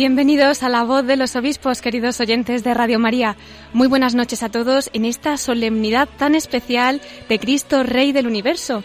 [0.00, 3.36] Bienvenidos a la voz de los obispos, queridos oyentes de Radio María.
[3.74, 8.82] Muy buenas noches a todos en esta solemnidad tan especial de Cristo, Rey del Universo.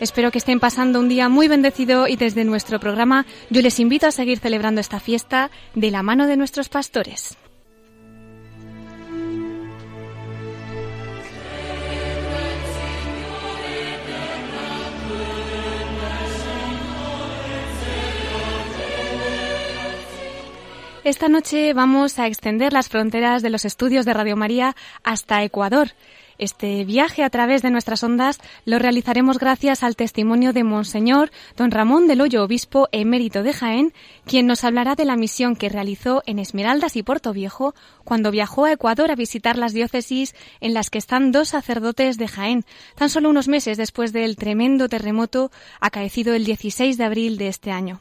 [0.00, 4.06] Espero que estén pasando un día muy bendecido y desde nuestro programa yo les invito
[4.06, 7.36] a seguir celebrando esta fiesta de la mano de nuestros pastores.
[21.06, 25.90] Esta noche vamos a extender las fronteras de los estudios de Radio María hasta Ecuador.
[26.36, 31.70] Este viaje a través de nuestras ondas lo realizaremos gracias al testimonio de Monseñor Don
[31.70, 36.24] Ramón del Hoyo, obispo emérito de Jaén, quien nos hablará de la misión que realizó
[36.26, 40.90] en Esmeraldas y Puerto Viejo cuando viajó a Ecuador a visitar las diócesis en las
[40.90, 42.64] que están dos sacerdotes de Jaén,
[42.96, 47.70] tan solo unos meses después del tremendo terremoto acaecido el 16 de abril de este
[47.70, 48.00] año.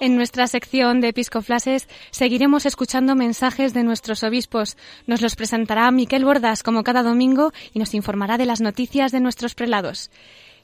[0.00, 4.78] En nuestra sección de Episcoflases seguiremos escuchando mensajes de nuestros obispos.
[5.06, 9.20] Nos los presentará Miquel Bordas como cada domingo y nos informará de las noticias de
[9.20, 10.10] nuestros prelados.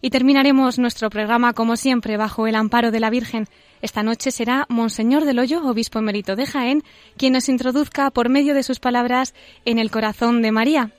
[0.00, 3.46] Y terminaremos nuestro programa como siempre bajo el amparo de la Virgen.
[3.82, 6.82] Esta noche será Monseñor del Hoyo, obispo emérito de Jaén,
[7.18, 9.34] quien nos introduzca por medio de sus palabras
[9.66, 10.92] en el corazón de María.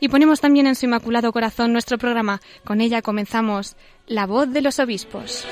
[0.00, 2.40] Y ponemos también en su inmaculado corazón nuestro programa.
[2.64, 3.76] Con ella comenzamos
[4.06, 5.46] La voz de los obispos.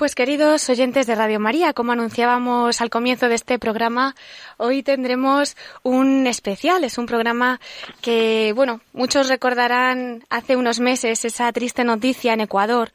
[0.00, 4.16] Pues queridos oyentes de Radio María, como anunciábamos al comienzo de este programa,
[4.56, 6.84] hoy tendremos un especial.
[6.84, 7.60] Es un programa
[8.00, 12.92] que, bueno, muchos recordarán hace unos meses esa triste noticia en Ecuador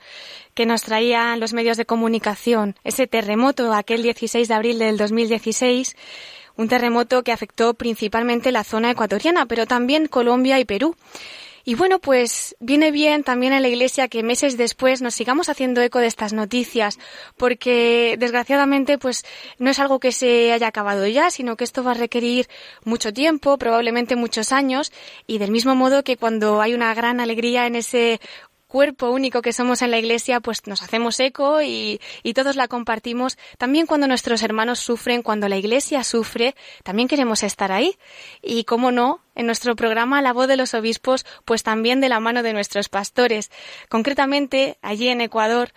[0.56, 5.96] que nos traían los medios de comunicación, ese terremoto aquel 16 de abril del 2016
[6.58, 10.96] un terremoto que afectó principalmente la zona ecuatoriana, pero también Colombia y Perú.
[11.68, 15.82] Y bueno, pues viene bien también a la Iglesia que meses después nos sigamos haciendo
[15.82, 17.00] eco de estas noticias,
[17.38, 19.26] porque desgraciadamente pues
[19.58, 22.48] no es algo que se haya acabado ya, sino que esto va a requerir
[22.84, 24.92] mucho tiempo, probablemente muchos años,
[25.26, 28.22] y del mismo modo que cuando hay una gran alegría en ese
[28.76, 32.68] cuerpo único que somos en la Iglesia, pues nos hacemos eco y, y, todos la
[32.68, 33.38] compartimos.
[33.58, 37.98] También cuando nuestros hermanos sufren, cuando la Iglesia sufre, también queremos estar ahí.
[38.42, 42.20] Y cómo no, en nuestro programa La voz de los obispos, pues también de la
[42.20, 43.50] mano de nuestros pastores.
[43.88, 45.72] Concretamente, allí en Ecuador,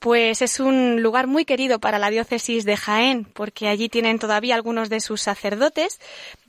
[0.00, 4.54] pues es un lugar muy querido para la diócesis de Jaén, porque allí tienen todavía
[4.56, 6.00] algunos de sus sacerdotes.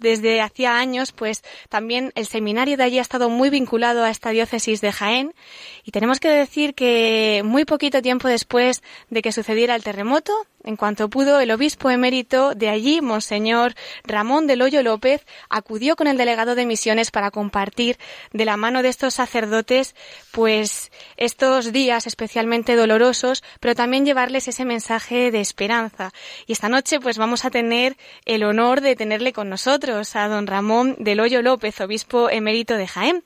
[0.02, 4.32] Desde hacía años, pues también el seminario de allí ha estado muy vinculado a esta
[4.32, 5.36] diócesis de Jaén.
[5.84, 8.82] Y tenemos que decir que muy poquito tiempo después
[9.12, 13.74] de que sucediera el terremoto, en cuanto pudo, el obispo emérito de allí, Monseñor
[14.04, 17.98] Ramón del Hoyo López, acudió con el delegado de misiones para compartir
[18.32, 19.96] de la mano de estos sacerdotes,
[20.32, 26.12] pues estos días especialmente dolorosos, pero también llevarles ese mensaje de esperanza.
[26.46, 30.48] Y esta noche, pues vamos a tener el honor de tenerle con nosotros a don
[30.48, 33.24] Ramón del Hoyo López, obispo emérito de Jaén.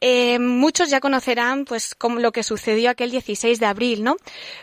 [0.00, 4.16] Eh, muchos ya conocerán pues como lo que sucedió aquel 16 de abril, ¿no?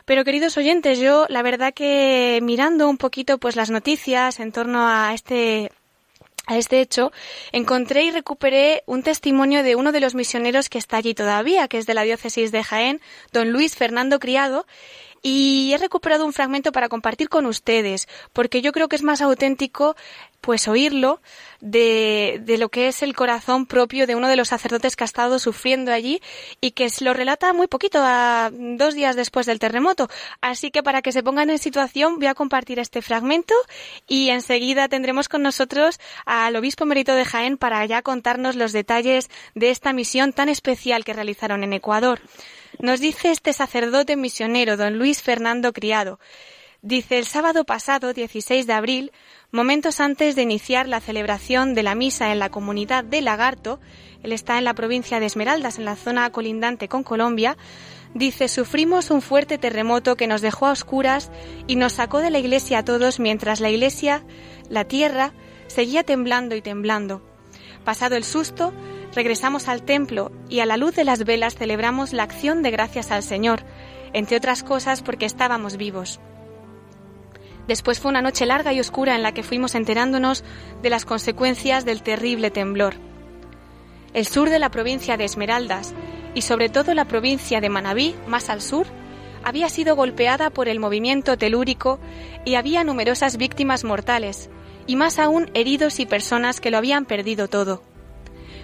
[0.06, 4.88] Pero queridos oyentes, yo la verdad que mirando un poquito pues las noticias en torno
[4.88, 5.72] a este
[6.48, 7.12] a este hecho,
[7.52, 11.78] encontré y recuperé un testimonio de uno de los misioneros que está allí todavía, que
[11.78, 13.02] es de la diócesis de Jaén,
[13.34, 14.66] don Luis Fernando Criado,
[15.30, 19.20] y he recuperado un fragmento para compartir con ustedes, porque yo creo que es más
[19.20, 19.98] auténtico
[20.40, 21.20] pues oírlo
[21.60, 25.06] de, de, lo que es el corazón propio de uno de los sacerdotes que ha
[25.06, 26.22] estado sufriendo allí
[26.62, 30.08] y que lo relata muy poquito, a dos días después del terremoto.
[30.40, 33.54] Así que para que se pongan en situación voy a compartir este fragmento
[34.08, 39.30] y enseguida tendremos con nosotros al obispo Merito de Jaén para ya contarnos los detalles
[39.56, 42.22] de esta misión tan especial que realizaron en Ecuador.
[42.80, 46.20] Nos dice este sacerdote misionero, don Luis Fernando Criado,
[46.84, 49.12] Dice, el sábado pasado, 16 de abril,
[49.52, 53.80] momentos antes de iniciar la celebración de la misa en la comunidad de Lagarto,
[54.22, 57.58] él está en la provincia de Esmeraldas, en la zona colindante con Colombia,
[58.14, 61.32] dice, sufrimos un fuerte terremoto que nos dejó a oscuras
[61.66, 64.24] y nos sacó de la iglesia a todos mientras la iglesia,
[64.70, 65.34] la tierra,
[65.66, 67.24] seguía temblando y temblando.
[67.84, 68.72] Pasado el susto,
[69.14, 73.12] regresamos al templo y a la luz de las velas celebramos la acción de gracias
[73.12, 73.62] al Señor,
[74.14, 76.20] entre otras cosas porque estábamos vivos.
[77.68, 80.44] Después fue una noche larga y oscura en la que fuimos enterándonos
[80.82, 82.96] de las consecuencias del terrible temblor.
[84.14, 85.94] El sur de la provincia de Esmeraldas
[86.34, 88.88] y sobre todo la provincia de Manabí, más al sur,
[89.44, 92.00] había sido golpeada por el movimiento telúrico
[92.46, 94.50] y había numerosas víctimas mortales,
[94.88, 97.82] y más aún heridos y personas que lo habían perdido todo.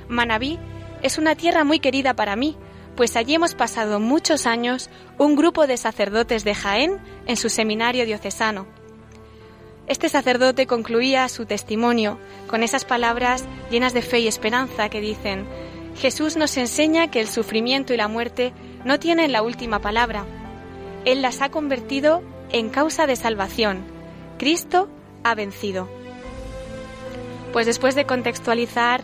[0.08, 0.60] Manabí
[1.02, 2.56] es una tierra muy querida para mí,
[2.96, 8.06] pues allí hemos pasado muchos años un grupo de sacerdotes de Jaén en su seminario
[8.06, 8.68] diocesano.
[9.88, 12.18] Este sacerdote concluía su testimonio
[12.48, 15.46] con esas palabras llenas de fe y esperanza que dicen,
[15.98, 18.54] Jesús nos enseña que el sufrimiento y la muerte
[18.86, 20.26] no tienen la última palabra.
[21.06, 23.84] Él las ha convertido en causa de salvación.
[24.38, 24.88] Cristo
[25.24, 25.90] ha vencido.
[27.52, 29.04] Pues después de contextualizar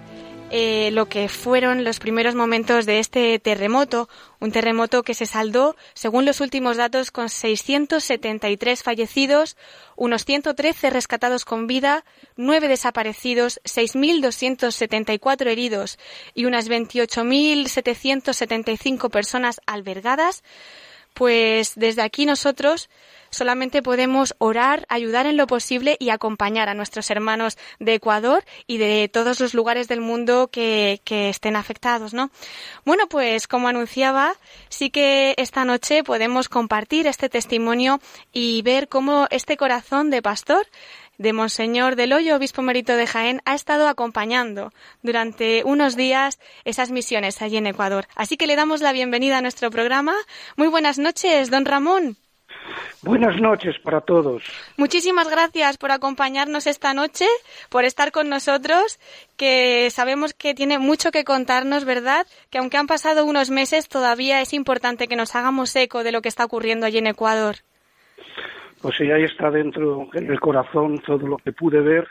[0.52, 4.08] eh, lo que fueron los primeros momentos de este terremoto,
[4.40, 9.56] un terremoto que se saldó, según los últimos datos, con 673 fallecidos,
[9.96, 12.04] unos 113 rescatados con vida,
[12.36, 15.98] 9 desaparecidos, 6.274 heridos
[16.34, 20.44] y unas 28.775 personas albergadas,
[21.14, 22.90] pues desde aquí nosotros
[23.30, 28.78] solamente podemos orar, ayudar en lo posible y acompañar a nuestros hermanos de Ecuador y
[28.78, 32.32] de todos los lugares del mundo que, estén afectados, ¿no?
[32.86, 34.34] Bueno, pues como anunciaba,
[34.70, 38.00] sí que esta noche podemos compartir este testimonio
[38.32, 40.66] y ver cómo este corazón de pastor
[41.18, 44.72] de Monseñor del Hoyo, obispo mérito de Jaén, ha estado acompañando
[45.04, 48.08] durante unos días esas misiones allí en Ecuador.
[48.16, 50.16] Así que le damos la bienvenida a nuestro programa.
[50.56, 52.18] Muy buenas noches, don Ramón.
[53.02, 54.44] Buenas noches para todos.
[54.78, 57.26] Muchísimas gracias por acompañarnos esta noche,
[57.70, 59.00] por estar con nosotros,
[59.38, 62.28] que sabemos que tiene mucho que contarnos, ¿verdad?
[62.50, 66.22] Que aunque han pasado unos meses, todavía es importante que nos hagamos eco de lo
[66.22, 67.58] que está ocurriendo allí en Ecuador.
[68.82, 72.08] Pues sí, ahí está dentro, en el corazón, todo lo que pude ver,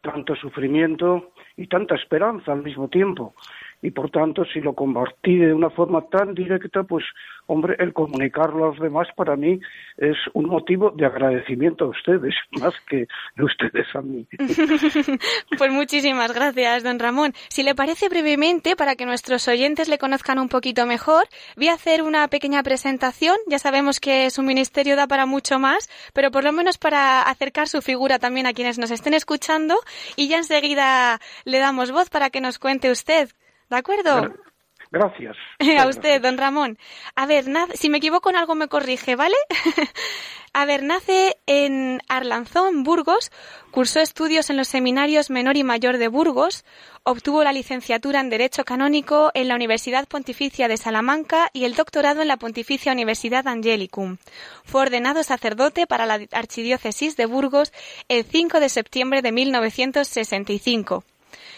[0.00, 3.34] tanto sufrimiento y tanta esperanza al mismo tiempo.
[3.82, 7.04] Y por tanto, si lo compartí de una forma tan directa, pues
[7.46, 9.60] hombre, el comunicarlo a los demás para mí
[9.96, 13.06] es un motivo de agradecimiento a ustedes, más que
[13.36, 14.26] de ustedes a mí.
[15.58, 17.32] pues muchísimas gracias, don Ramón.
[17.48, 21.24] Si le parece brevemente, para que nuestros oyentes le conozcan un poquito mejor,
[21.56, 23.36] voy a hacer una pequeña presentación.
[23.46, 27.68] Ya sabemos que su ministerio da para mucho más, pero por lo menos para acercar
[27.68, 29.76] su figura también a quienes nos estén escuchando
[30.16, 33.30] y ya enseguida le damos voz para que nos cuente usted.
[33.68, 34.32] ¿De acuerdo?
[34.90, 35.36] Gracias.
[35.78, 36.78] A usted, don Ramón.
[37.14, 37.44] A ver,
[37.74, 39.36] si me equivoco en algo me corrige, ¿vale?
[40.52, 43.30] A ver, nace en Arlanzón, Burgos,
[43.72, 46.64] cursó estudios en los seminarios menor y mayor de Burgos,
[47.02, 52.22] obtuvo la licenciatura en Derecho Canónico en la Universidad Pontificia de Salamanca y el doctorado
[52.22, 54.16] en la Pontificia Universidad Angelicum.
[54.64, 57.70] Fue ordenado sacerdote para la Archidiócesis de Burgos
[58.08, 61.04] el 5 de septiembre de 1965.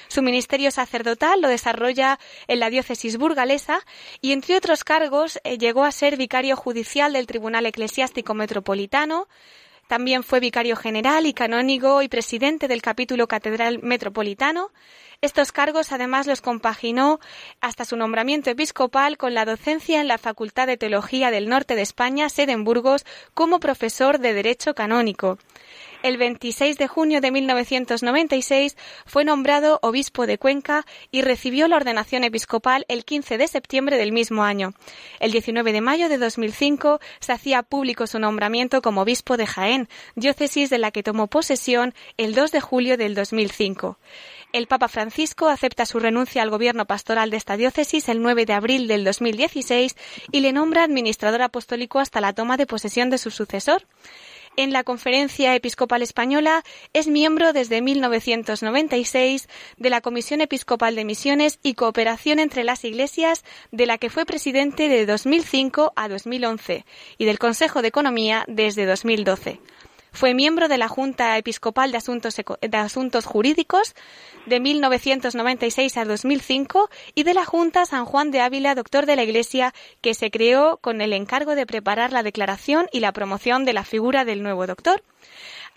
[0.08, 3.80] Su ministerio sacerdotal lo desarrolla en la diócesis burgalesa
[4.20, 9.28] y, entre otros cargos, eh, llegó a ser vicario judicial del Tribunal Eclesiástico Metropolitano,
[9.88, 14.70] también fue vicario general y canónigo y presidente del capítulo catedral metropolitano.
[15.22, 17.20] Estos cargos además los compaginó
[17.62, 21.82] hasta su nombramiento episcopal con la docencia en la Facultad de Teología del Norte de
[21.82, 25.38] España, sede en Burgos, como profesor de Derecho Canónico
[26.02, 28.76] el 26 de junio de 1996
[29.06, 34.12] fue nombrado obispo de Cuenca y recibió la ordenación episcopal el 15 de septiembre del
[34.12, 34.72] mismo año.
[35.20, 39.88] El 19 de mayo de 2005 se hacía público su nombramiento como obispo de Jaén,
[40.14, 43.98] diócesis de la que tomó posesión el 2 de julio del 2005.
[44.52, 48.54] El Papa Francisco acepta su renuncia al gobierno pastoral de esta diócesis el 9 de
[48.54, 49.94] abril del 2016
[50.32, 53.86] y le nombra administrador apostólico hasta la toma de posesión de su sucesor
[54.58, 61.60] en la Conferencia Episcopal Española, es miembro desde 1996 de la Comisión Episcopal de Misiones
[61.62, 66.84] y Cooperación entre las Iglesias, de la que fue presidente de 2005 a 2011,
[67.18, 69.60] y del Consejo de Economía desde 2012.
[70.12, 73.94] Fue miembro de la Junta Episcopal de Asuntos, de Jurídicos
[74.46, 79.24] de 1996 a 2005 y de la Junta San Juan de Ávila, doctor de la
[79.24, 83.74] Iglesia, que se creó con el encargo de preparar la declaración y la promoción de
[83.74, 85.02] la figura del nuevo doctor.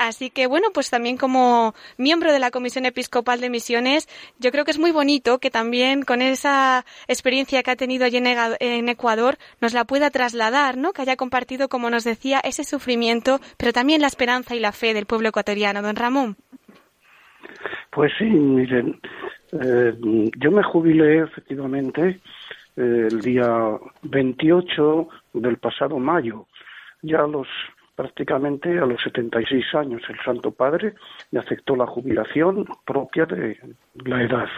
[0.01, 4.65] Así que bueno, pues también como miembro de la Comisión Episcopal de Misiones, yo creo
[4.65, 9.37] que es muy bonito que también con esa experiencia que ha tenido allí en Ecuador
[9.61, 10.91] nos la pueda trasladar, ¿no?
[10.91, 14.95] Que haya compartido, como nos decía, ese sufrimiento, pero también la esperanza y la fe
[14.95, 16.35] del pueblo ecuatoriano, don Ramón.
[17.91, 18.99] Pues sí, miren,
[19.51, 19.93] eh,
[20.35, 22.19] yo me jubilé efectivamente
[22.75, 26.47] el día 28 del pasado mayo.
[27.03, 27.47] Ya los
[28.01, 30.95] prácticamente a los 76 años el Santo Padre
[31.29, 33.59] me aceptó la jubilación propia de
[34.05, 34.49] la edad.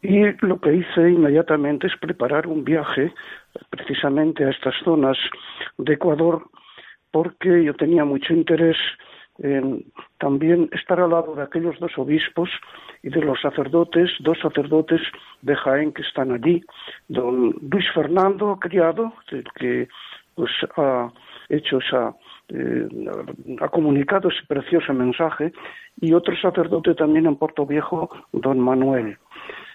[0.00, 3.12] Y lo que hice inmediatamente es preparar un viaje
[3.68, 5.18] precisamente a estas zonas
[5.76, 6.48] de Ecuador
[7.10, 8.78] porque yo tenía mucho interés
[9.40, 9.84] en
[10.18, 12.48] también estar al lado de aquellos dos obispos
[13.02, 15.02] y de los sacerdotes, dos sacerdotes
[15.42, 16.64] de Jaén que están allí,
[17.08, 19.12] don Luis Fernando Criado,
[19.56, 19.88] que
[20.34, 21.12] pues ha
[21.48, 22.14] hecho esa
[22.48, 22.88] eh,
[23.60, 25.52] ha comunicado ese precioso mensaje
[26.00, 29.18] y otro sacerdote también en Puerto Viejo, don Manuel.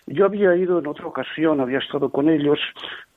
[0.07, 2.59] Yo había ido en otra ocasión, había estado con ellos,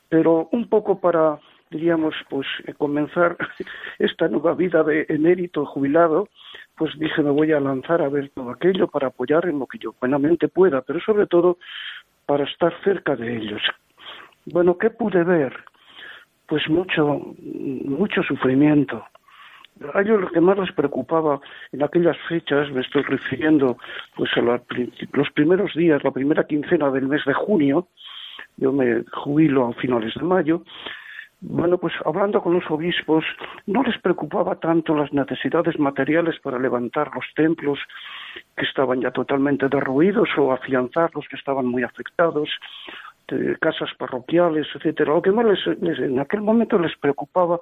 [0.08, 1.38] pero un poco para,
[1.70, 3.36] diríamos, pues eh, comenzar
[3.98, 6.28] esta nueva vida de emérito jubilado,
[6.76, 9.78] pues dije me voy a lanzar a ver todo aquello para apoyar en lo que
[9.78, 11.58] yo buenamente pueda, pero sobre todo
[12.26, 13.62] para estar cerca de ellos.
[14.44, 15.56] Bueno, ¿qué pude ver?
[16.46, 19.04] Pues mucho, mucho sufrimiento,
[19.92, 21.40] a ellos lo que más les preocupaba
[21.72, 23.76] en aquellas fechas, me estoy refiriendo
[24.14, 27.88] pues a los primeros días, la primera quincena del mes de junio,
[28.56, 30.62] yo me jubilo a finales de mayo,
[31.40, 33.24] bueno, pues hablando con los obispos,
[33.66, 37.78] no les preocupaba tanto las necesidades materiales para levantar los templos
[38.56, 42.48] que estaban ya totalmente derruidos o afianzar los que estaban muy afectados,
[43.60, 45.12] casas parroquiales, etcétera.
[45.12, 47.60] Lo que más les, en aquel momento les preocupaba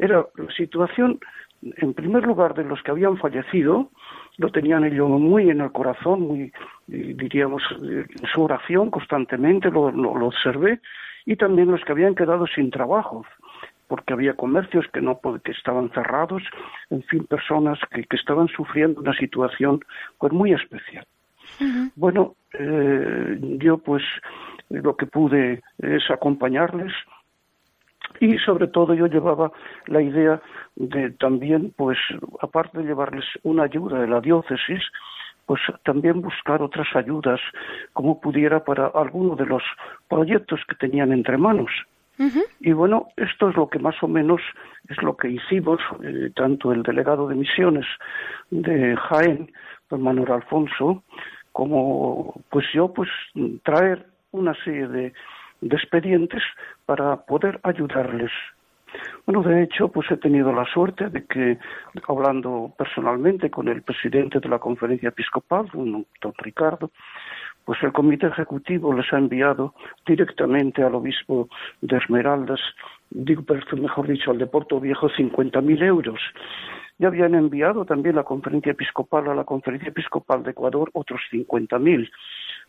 [0.00, 1.20] era la situación,
[1.62, 3.90] en primer lugar, de los que habían fallecido,
[4.38, 6.52] lo tenían ellos muy en el corazón, muy,
[6.86, 9.86] diríamos, en su oración constantemente, lo,
[10.26, 10.80] observé,
[11.26, 13.26] y también los que habían quedado sin trabajo,
[13.88, 16.42] porque había comercios que no que estaban cerrados,
[16.88, 19.80] en fin, personas que, estaban sufriendo una situación
[20.18, 21.06] pues muy especial.
[21.96, 24.02] Bueno, eh, yo pues
[24.70, 26.92] lo que pude es acompañarles,
[28.20, 29.50] y sobre todo yo llevaba
[29.86, 30.40] la idea
[30.76, 31.98] de también, pues,
[32.40, 34.82] aparte de llevarles una ayuda de la diócesis,
[35.46, 37.40] pues también buscar otras ayudas
[37.92, 39.62] como pudiera para alguno de los
[40.08, 41.70] proyectos que tenían entre manos.
[42.60, 44.42] Y bueno, esto es lo que más o menos
[44.90, 47.86] es lo que hicimos, eh, tanto el delegado de misiones
[48.50, 49.50] de Jaén,
[49.88, 51.02] don Manuel Alfonso,
[51.52, 53.08] como pues yo, pues
[53.62, 55.12] traer una serie de
[55.60, 56.42] de expedientes
[56.86, 58.30] para poder ayudarles.
[59.26, 61.58] Bueno, de hecho, pues he tenido la suerte de que,
[62.08, 66.06] hablando personalmente con el presidente de la conferencia episcopal, don,
[66.38, 66.90] Ricardo,
[67.64, 69.74] pues el comité ejecutivo les ha enviado
[70.06, 71.48] directamente al obispo
[71.80, 72.60] de Esmeraldas,
[73.10, 73.44] digo,
[73.76, 76.20] mejor dicho, al de Puerto Viejo, 50.000 euros.
[76.98, 82.10] Ya habían enviado también la conferencia episcopal a la conferencia episcopal de Ecuador otros 50.000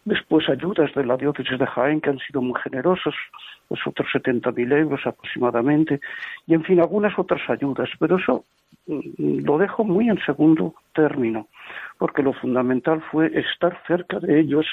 [0.05, 3.15] después ayudas de la diócesis de Jaén que han sido muy generosos,
[3.67, 5.99] pues otros 70.000 euros aproximadamente,
[6.47, 8.45] y en fin, algunas otras ayudas, pero eso
[8.87, 11.47] mm, lo dejo muy en segundo término,
[11.97, 14.65] porque lo fundamental fue estar cerca de ellos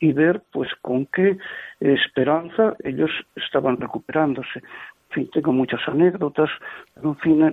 [0.00, 1.38] y ver pues con qué
[1.78, 4.60] esperanza ellos estaban recuperándose
[5.12, 6.50] fin, tengo muchas anécdotas,
[7.02, 7.52] en fin,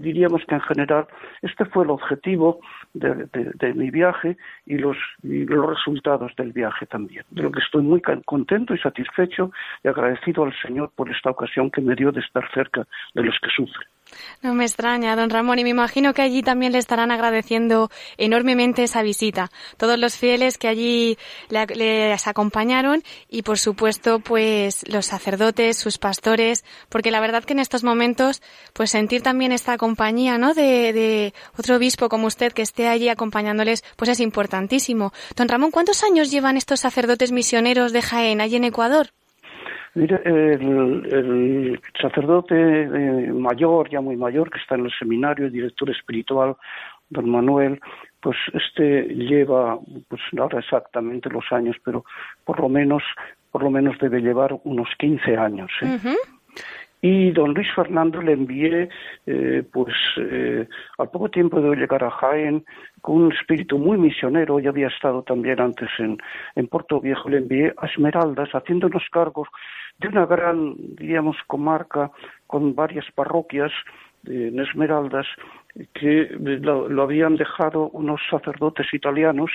[0.00, 1.06] diríamos que en general
[1.42, 2.60] este fue el objetivo
[2.94, 4.36] de, mi viaje
[4.66, 8.78] y los, y los resultados del viaje también, de lo que estoy muy contento y
[8.78, 9.50] satisfecho
[9.82, 13.38] y agradecido al Señor por esta ocasión que me dio de estar cerca de los
[13.40, 13.88] que sufren.
[14.42, 18.84] No me extraña, don Ramón, y me imagino que allí también le estarán agradeciendo enormemente
[18.84, 19.50] esa visita.
[19.76, 21.18] Todos los fieles que allí
[21.50, 27.58] les acompañaron y, por supuesto, pues los sacerdotes, sus pastores, porque la verdad que en
[27.58, 30.54] estos momentos, pues sentir también esta compañía, ¿no?
[30.54, 35.12] De, de otro obispo como usted que esté allí acompañándoles, pues es importantísimo.
[35.34, 39.10] Don Ramón, ¿cuántos años llevan estos sacerdotes misioneros de Jaén allí en Ecuador?
[39.96, 46.54] Mire, el, sacerdote eh, mayor, ya muy mayor, que está en el seminario, director espiritual,
[47.08, 47.80] don Manuel,
[48.20, 52.04] pues este lleva, pues ahora exactamente los años, pero
[52.44, 53.02] por lo menos,
[53.50, 55.70] por lo menos debe llevar unos 15 años.
[55.80, 55.98] ¿eh?
[57.06, 58.88] Y don Luis Fernando le envié,
[59.26, 60.66] eh, pues eh,
[60.98, 62.64] al poco tiempo de llegar a Jaén,
[63.00, 66.18] con un espíritu muy misionero, ya había estado también antes en,
[66.56, 69.48] en Puerto Viejo, le envié a Esmeraldas, haciéndonos cargos
[69.98, 70.74] de una gran,
[71.46, 72.10] comarca
[72.48, 73.70] con varias parroquias
[74.26, 75.26] en Esmeraldas
[75.94, 79.52] que lo, lo habían dejado unos sacerdotes italianos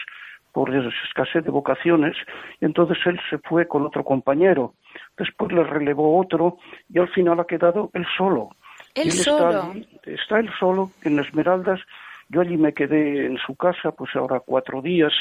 [0.51, 2.15] por escasez de vocaciones,
[2.60, 4.74] y entonces él se fue con otro compañero.
[5.17, 6.58] Después le relevó otro
[6.89, 8.50] y al final ha quedado él solo.
[8.96, 9.74] Él solo.
[9.74, 11.79] Está, está él solo en Esmeraldas.
[12.29, 15.13] Yo allí me quedé en su casa, pues ahora cuatro días,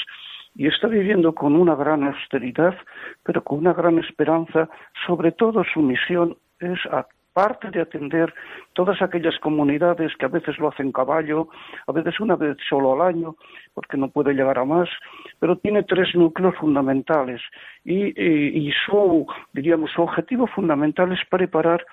[0.55, 2.77] y está viviendo con una gran austeridad,
[3.23, 4.69] pero con una gran esperanza.
[5.07, 8.33] Sobre todo su misión es a parte de atender
[8.73, 11.49] todas aquellas comunidades que a veces lo hacen caballo,
[11.87, 13.37] a veces una vez solo al año,
[13.75, 14.89] porque no puede llegar a más,
[15.39, 17.41] pero tiene tres núcleos fundamentales
[17.85, 21.85] y, y, y su, diríamos, su objetivo fundamental es preparar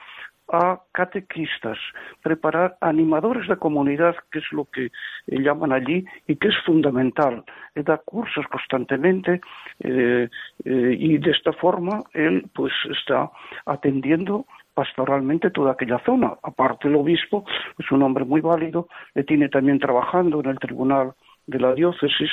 [0.49, 1.77] a catequistas,
[2.23, 4.91] preparar animadores de comunidad, que es lo que eh,
[5.27, 7.43] llaman allí, y que es fundamental.
[7.75, 9.41] Da cursos constantemente
[9.81, 10.29] eh,
[10.65, 13.29] eh, y de esta forma él pues está
[13.65, 14.45] atendiendo
[14.77, 16.35] pastoralmente toda aquella zona.
[16.43, 17.43] Aparte el obispo
[17.79, 21.13] es un hombre muy válido, le tiene también trabajando en el tribunal
[21.47, 22.29] de la diócesis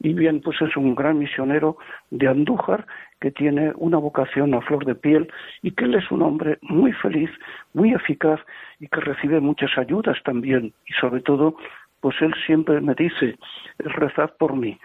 [0.00, 1.76] y bien pues es un gran misionero
[2.10, 2.84] de Andújar
[3.20, 5.32] que tiene una vocación a flor de piel
[5.62, 7.30] y que él es un hombre muy feliz,
[7.74, 8.40] muy eficaz
[8.80, 10.72] y que recibe muchas ayudas también.
[10.88, 11.54] Y sobre todo
[12.00, 13.36] pues él siempre me dice
[13.78, 14.76] rezad por mí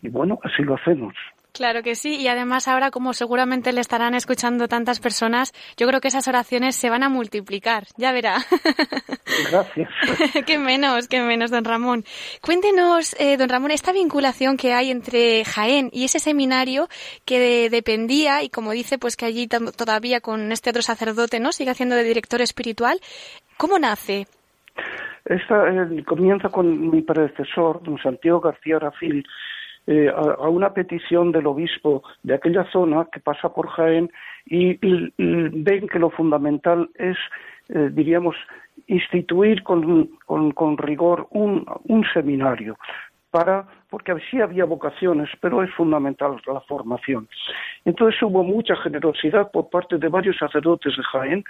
[0.00, 1.14] y bueno así lo hacemos
[1.52, 6.00] Claro que sí, y además ahora como seguramente le estarán escuchando tantas personas, yo creo
[6.00, 8.36] que esas oraciones se van a multiplicar, ya verá.
[9.50, 9.88] Gracias.
[10.46, 12.04] qué menos, qué menos, don Ramón.
[12.42, 16.88] Cuéntenos, eh, don Ramón, esta vinculación que hay entre Jaén y ese seminario
[17.24, 21.52] que de, dependía, y como dice, pues que allí todavía con este otro sacerdote, ¿no?
[21.52, 23.00] Sigue haciendo de director espiritual.
[23.56, 24.26] ¿Cómo nace?
[25.24, 29.26] Esta eh, comienza con mi predecesor, don Santiago García Rafil,
[29.90, 34.10] eh, a, una petición del obispo de aquella zona que pasa por Jaén
[34.44, 37.16] y, y, ven que lo fundamental es,
[37.70, 38.36] eh, diríamos,
[38.86, 41.64] instituir con, con, rigor un,
[42.12, 42.76] seminario
[43.30, 47.26] para porque sí había vocaciones, pero es fundamental la formación.
[47.86, 51.44] Entonces hubo mucha generosidad por parte de varios sacerdotes de Jaén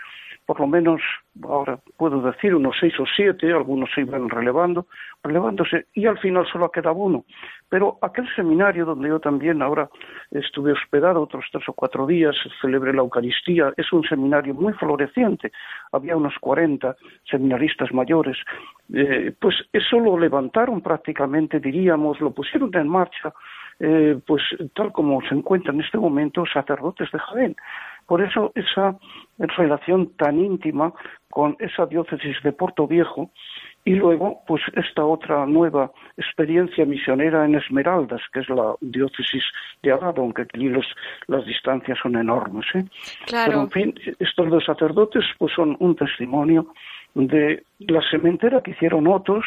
[0.49, 1.03] por lo menos,
[1.43, 4.87] ahora puedo decir, unos seis o siete, algunos se iban relevando,
[5.23, 7.27] relevándose, y al final solo quedaba uno.
[7.69, 9.91] Pero aquel seminario donde yo también ahora
[10.31, 15.53] estuve hospedado otros tres o cuatro días, celebré la Eucaristía, es un seminario muy floreciente,
[15.93, 16.97] había unos cuarenta
[17.31, 18.37] seminaristas mayores,
[18.95, 23.33] eh, pues eso lo levantaron prácticamente, diríamos, lo pusieron en marcha,
[23.81, 24.43] eh, pues
[24.75, 27.57] tal como se encuentran en este momento sacerdotes de Jaén.
[28.07, 28.97] Por eso esa
[29.39, 30.93] relación tan íntima
[31.31, 33.31] con esa diócesis de Puerto Viejo
[33.89, 39.43] y luego pues esta otra nueva experiencia misionera en Esmeraldas, que es la diócesis
[39.83, 40.87] de Agado, aunque aquí los,
[41.27, 42.67] las distancias son enormes.
[42.75, 42.85] ¿eh?
[43.25, 43.47] Claro.
[43.47, 46.67] Pero en fin, estos dos sacerdotes pues son un testimonio
[47.15, 49.47] de la sementera que hicieron otros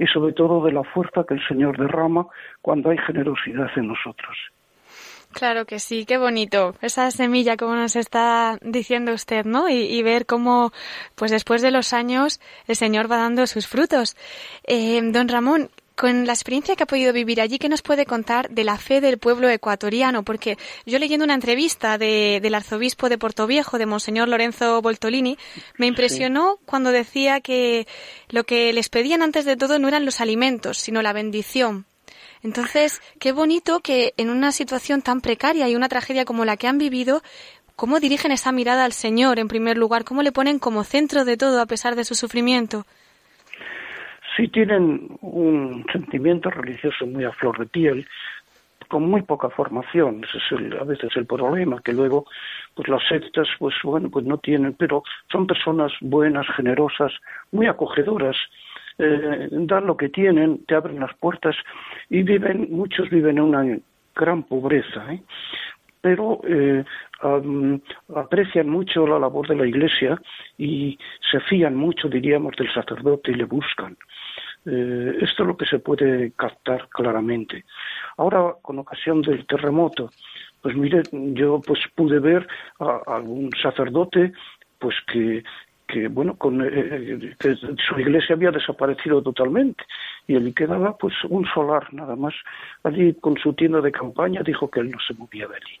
[0.00, 2.26] y sobre todo de la fuerza que el Señor derrama
[2.62, 4.36] cuando hay generosidad en nosotros.
[5.36, 6.74] Claro que sí, qué bonito.
[6.80, 9.68] Esa semilla, como nos está diciendo usted, ¿no?
[9.68, 10.72] Y, y, ver cómo,
[11.14, 14.16] pues después de los años, el Señor va dando sus frutos.
[14.64, 18.48] Eh, don Ramón, con la experiencia que ha podido vivir allí, ¿qué nos puede contar
[18.48, 20.22] de la fe del pueblo ecuatoriano?
[20.22, 25.36] Porque yo leyendo una entrevista de, del arzobispo de Portoviejo, de Monseñor Lorenzo Boltolini,
[25.76, 26.62] me impresionó sí.
[26.64, 27.86] cuando decía que
[28.30, 31.84] lo que les pedían antes de todo no eran los alimentos, sino la bendición
[32.46, 36.68] entonces, qué bonito que en una situación tan precaria y una tragedia como la que
[36.68, 37.20] han vivido,
[37.74, 41.36] cómo dirigen esa mirada al Señor en primer lugar, cómo le ponen como centro de
[41.36, 42.84] todo a pesar de su sufrimiento.
[44.36, 48.06] Sí tienen un sentimiento religioso muy a flor de piel,
[48.86, 52.26] con muy poca formación, ese es el, a veces el problema, que luego
[52.76, 57.12] pues las sectas pues bueno pues no tienen, pero son personas buenas, generosas,
[57.50, 58.36] muy acogedoras,
[58.98, 61.54] eh, dan lo que tienen, te abren las puertas
[62.08, 63.78] y viven, muchos viven en una
[64.14, 65.22] gran pobreza, ¿eh?
[66.00, 66.82] pero eh,
[68.14, 70.20] aprecian mucho la labor de la Iglesia
[70.56, 70.98] y
[71.30, 73.96] se fían mucho, diríamos, del sacerdote y le buscan.
[74.64, 77.64] Esto es lo que se puede captar claramente.
[78.16, 80.10] Ahora, con ocasión del terremoto,
[80.60, 82.48] pues mire, yo pues pude ver
[82.80, 84.32] a, a un sacerdote
[84.78, 85.42] pues que
[85.86, 89.84] que bueno con eh, que su iglesia había desaparecido totalmente.
[90.26, 92.34] Y allí quedaba pues un solar nada más.
[92.82, 95.80] Allí con su tienda de campaña dijo que él no se movía de allí.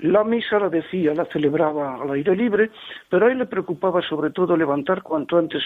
[0.00, 2.70] La misa la decía, la celebraba al aire libre,
[3.10, 5.62] pero a él le preocupaba sobre todo levantar cuanto antes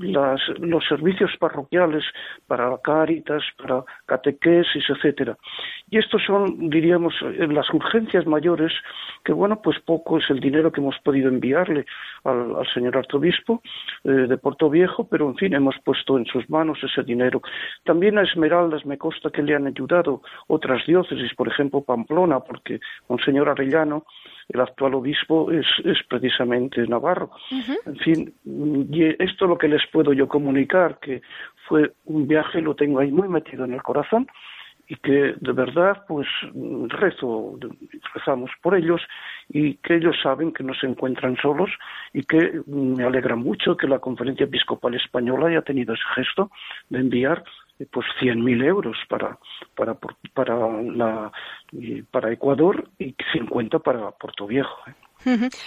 [0.00, 2.04] las, los servicios parroquiales
[2.46, 5.36] para Cáritas, para catequesis, etcétera.
[5.90, 8.72] Y estos son, diríamos, eh, las urgencias mayores
[9.24, 11.86] que, bueno, pues poco es el dinero que hemos podido enviarle
[12.24, 13.62] al, señor arzobispo
[14.04, 17.40] eh, de Puerto Viejo, pero en fin, hemos puesto en sus manos ese dinero.
[17.84, 22.80] También a Esmeraldas me consta que le han ayudado otras diócesis, por ejemplo, Pamplona, porque
[23.08, 24.04] Monseñor Arellano
[24.48, 27.30] el actual obispo es, es precisamente Navarro.
[27.50, 31.20] En fin, y esto es lo que les puedo yo comunicar, que
[31.68, 34.26] fue un viaje, lo tengo ahí muy metido en el corazón
[34.88, 36.26] y que de verdad pues
[36.88, 37.58] rezo,
[38.14, 39.02] rezamos por ellos
[39.50, 41.70] y que ellos saben que no se encuentran solos
[42.14, 46.50] y que me alegra mucho que la Conferencia Episcopal Española haya tenido ese gesto
[46.88, 47.44] de enviar
[47.86, 49.38] pues 100.000 euros para
[49.76, 49.96] para
[50.34, 51.32] para la
[52.10, 54.76] para Ecuador y 50 para Puerto Viejo.
[54.88, 54.94] ¿eh?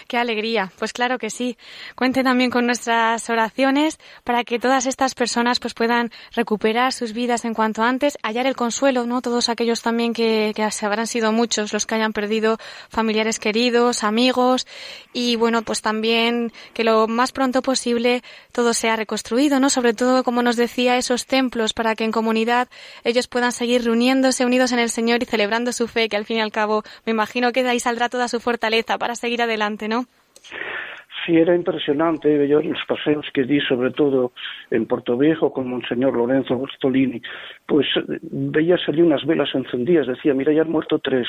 [0.07, 0.71] Qué alegría.
[0.79, 1.57] Pues claro que sí.
[1.95, 7.45] Cuente también con nuestras oraciones para que todas estas personas pues puedan recuperar sus vidas
[7.45, 9.21] en cuanto antes, hallar el consuelo, ¿no?
[9.21, 12.57] Todos aquellos también que, que habrán sido muchos los que hayan perdido
[12.89, 14.67] familiares queridos, amigos
[15.13, 19.69] y bueno, pues también que lo más pronto posible todo sea reconstruido, ¿no?
[19.69, 22.69] Sobre todo, como nos decía, esos templos para que en comunidad
[23.03, 26.37] ellos puedan seguir reuniéndose unidos en el Señor y celebrando su fe, que al fin
[26.37, 29.87] y al cabo me imagino que de ahí saldrá toda su fortaleza para seguir adelante,
[29.87, 30.05] ¿no?
[31.25, 32.47] Sí, era impresionante.
[32.47, 34.31] Yo los paseos que di, sobre todo
[34.71, 37.21] en Puerto Viejo con Monseñor Lorenzo Bostolini,
[37.67, 37.87] pues
[38.21, 40.07] veía salir unas velas encendidas.
[40.07, 41.27] Decía, mira, ya han muerto tres.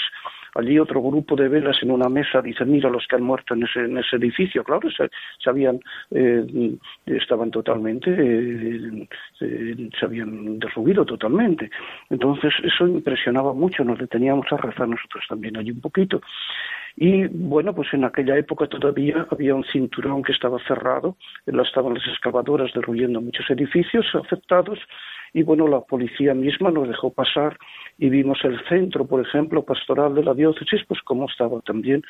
[0.55, 3.65] Allí otro grupo de velas en una mesa dice, mira los que han muerto en
[3.65, 4.65] ese, en ese edificio.
[4.65, 5.79] Claro, se, habían,
[6.11, 9.09] eh, estaban totalmente, eh,
[9.41, 11.71] eh, se habían derruido totalmente.
[12.09, 13.85] Entonces, eso impresionaba mucho.
[13.85, 16.21] Nos deteníamos a rezar nosotros también allí un poquito.
[16.97, 21.17] Y bueno, pues en aquella época todavía había un cinturón que estaba cerrado,
[21.63, 24.79] estaban las excavadoras derruyendo muchos edificios afectados
[25.33, 27.57] y bueno, la policía misma nos dejó pasar
[27.99, 32.03] y vimos el centro, por ejemplo, pastoral de la diócesis, pues cómo estaba también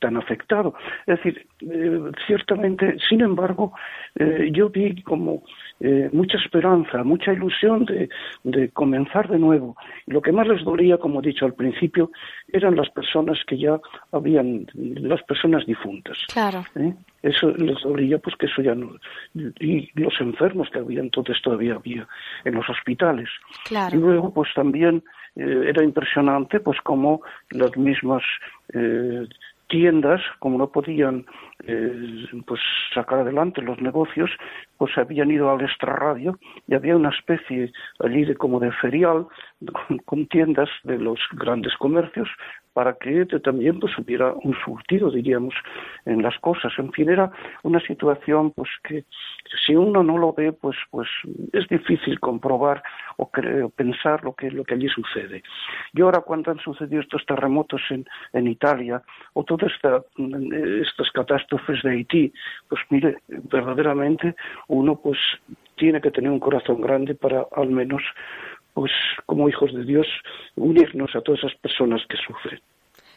[0.00, 0.74] tan afectado.
[1.06, 3.72] Es decir, eh, ciertamente, sin embargo,
[4.18, 5.42] eh, yo vi como
[5.78, 8.08] eh, mucha esperanza, mucha ilusión de,
[8.42, 9.76] de, comenzar de nuevo.
[10.06, 12.10] lo que más les dolía, como he dicho al principio,
[12.52, 13.78] eran las personas que ya
[14.10, 16.18] habían, las personas difuntas.
[16.32, 16.64] Claro.
[17.22, 18.96] Eso les dolía, pues que eso ya no.
[19.34, 22.08] Y los enfermos que había entonces todavía había
[22.44, 23.28] en los hospitales.
[23.64, 23.96] Claro.
[23.96, 25.02] Y luego, pues también
[25.36, 28.22] era impresionante, pues como las mismas
[29.70, 31.24] tiendas, como no podían
[31.66, 32.60] eh, pues
[32.92, 34.30] sacar adelante los negocios,
[34.76, 39.26] pues habían ido al extrarradio y había una especie allí de como de ferial
[40.04, 42.28] con tiendas de los grandes comercios
[42.72, 45.54] para que también pues hubiera un surtido diríamos
[46.06, 46.72] en las cosas.
[46.78, 47.30] En fin era
[47.62, 49.04] una situación pues que
[49.66, 51.08] si uno no lo ve pues pues
[51.52, 52.82] es difícil comprobar
[53.16, 53.28] o,
[53.74, 55.42] pensar lo que lo que allí sucede.
[55.92, 59.02] Y ahora cuando han sucedido estos terremotos en, en Italia
[59.34, 60.02] o todas esta,
[60.80, 62.32] estas catástrofes de Haití
[62.68, 64.36] pues mire verdaderamente
[64.68, 65.18] uno pues
[65.76, 68.02] tiene que tener un corazón grande para al menos
[68.80, 68.92] pues
[69.26, 70.06] como hijos de Dios,
[70.56, 72.58] unirnos a todas esas personas que sufren.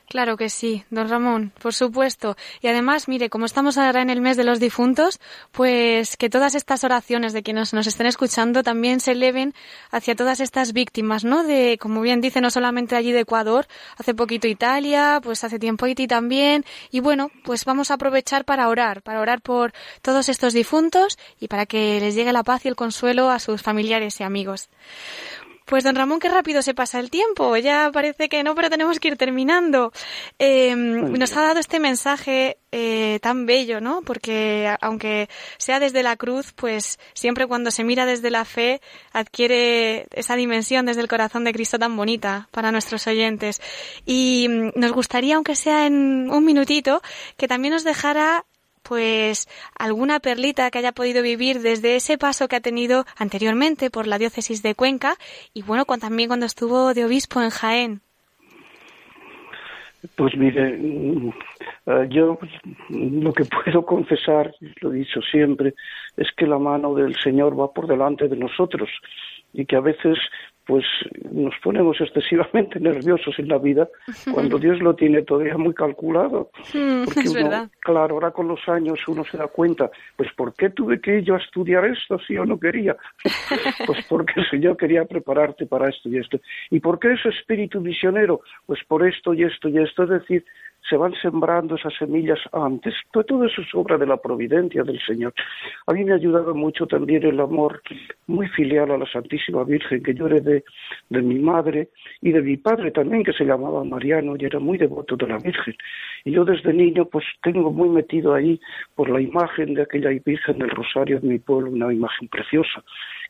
[0.10, 2.36] Claro que sí, don Ramón, por supuesto.
[2.62, 5.20] Y además, mire, como estamos ahora en el mes de los difuntos,
[5.54, 9.54] pues que todas estas oraciones de quienes nos estén escuchando también se eleven
[9.90, 11.44] hacia todas estas víctimas, ¿no?
[11.44, 13.66] De, como bien dice, no solamente allí de Ecuador,
[13.98, 16.66] hace poquito Italia, pues hace tiempo Haití también.
[16.92, 19.72] Y bueno, pues vamos a aprovechar para orar, para orar por
[20.02, 23.62] todos estos difuntos y para que les llegue la paz y el consuelo a sus
[23.62, 24.70] familiares y amigos.
[25.66, 27.56] Pues don Ramón, qué rápido se pasa el tiempo.
[27.58, 29.92] Ya parece que no, pero tenemos que ir terminando.
[30.40, 34.02] Em, nos ha dado este mensaje eh, tan bello, ¿no?
[34.02, 40.08] Porque aunque sea desde la cruz, pues siempre cuando se mira desde la fe adquiere
[40.12, 43.62] esa dimensión desde el corazón de Cristo tan bonita para nuestros oyentes.
[44.06, 47.02] Y mm, nos gustaría, aunque sea en un minutito,
[47.38, 48.46] que también nos dejara
[48.84, 54.08] pues alguna perlita que haya podido vivir desde ese paso que ha tenido anteriormente por
[54.08, 55.16] la diócesis de Cuenca
[55.54, 58.02] y bueno, también cuando estuvo de obispo en Jaén.
[60.16, 60.78] Pues mire,
[61.86, 62.38] eh, yo
[62.90, 65.76] lo que puedo confesar, lo he dicho siempre,
[66.18, 68.90] es que la mano del Señor va por delante de nosotros
[69.54, 70.18] y que a veces
[70.66, 70.86] pues
[71.32, 73.90] nos ponemos excesivamente nerviosos en la vida
[74.34, 76.52] cuando Dios lo tiene todavía muy calculado.
[76.74, 77.70] Mm, Porque es uno, verdad.
[77.80, 81.24] claro, ahora con los años uno se da cuenta, pues ¿por qué tuve que ir
[81.24, 82.96] yo a estudiar esto si yo no quería?
[83.86, 86.40] pues porque el Señor quería prepararte para esto y esto.
[86.70, 88.42] ¿Y por qué ese espíritu misionero?
[88.66, 90.04] Pues por esto y esto y esto.
[90.04, 90.46] Es decir,
[90.90, 92.94] se van sembrando esas semillas antes.
[93.12, 95.34] Todo eso es obra de la providencia del Señor.
[95.88, 97.82] A mí me ha ayudado mucho también el amor
[98.28, 100.64] muy filial a la Santísima Virgen que yo heredé
[101.10, 101.90] de mi madre
[102.22, 105.38] y de mi padre también, que se llamaba Mariano y era muy devoto de la
[105.38, 105.76] Virgen.
[106.26, 108.60] Y yo desde niño pues tengo muy metido ahí
[108.96, 112.84] por la imagen de aquella Virgen del Rosario de mi pueblo, una imagen preciosa,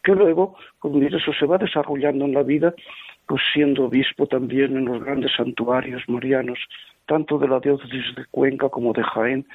[0.03, 2.73] que luego, pues eso se va desarrollando en la vida
[3.27, 6.59] pues siendo obispo también en los grandes santuarios marianos,
[7.05, 9.45] tanto de la diócesis de Cuenca como de Jaén.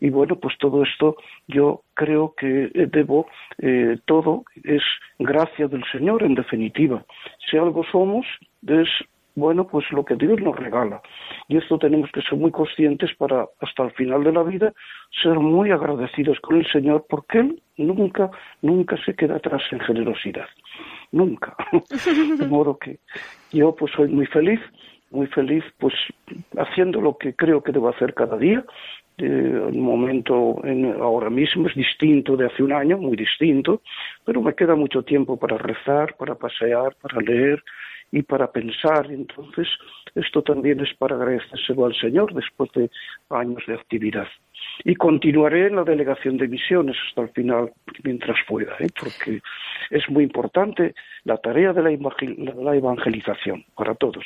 [0.00, 3.26] Y bueno, pues todo esto yo creo que eh, debo,
[3.58, 4.82] eh, todo es
[5.18, 7.04] gracia del Señor en definitiva.
[7.50, 8.26] Si algo somos,
[8.66, 8.88] es
[9.34, 11.02] bueno, pues lo que Dios nos regala.
[11.48, 14.72] Y esto tenemos que ser muy conscientes para hasta el final de la vida
[15.22, 18.30] ser muy agradecidos con el Señor porque Él nunca,
[18.62, 20.46] nunca se queda atrás en generosidad.
[21.12, 21.56] Nunca.
[22.38, 22.98] De modo que
[23.52, 24.60] yo pues soy muy feliz,
[25.10, 25.94] muy feliz pues
[26.56, 28.64] haciendo lo que creo que debo hacer cada día.
[29.18, 33.82] Eh, el momento en, ahora mismo es distinto de hace un año, muy distinto,
[34.24, 37.62] pero me queda mucho tiempo para rezar, para pasear, para leer,
[38.14, 39.10] y para pensar.
[39.10, 39.68] Entonces,
[40.14, 42.88] esto también es para agradecérselo al Señor después de
[43.30, 44.28] años de actividad.
[44.84, 47.72] Y continuaré en la delegación de misiones hasta el final,
[48.04, 48.88] mientras pueda, ¿eh?
[48.98, 49.40] porque
[49.90, 54.24] es muy importante la tarea de la evangelización para todos.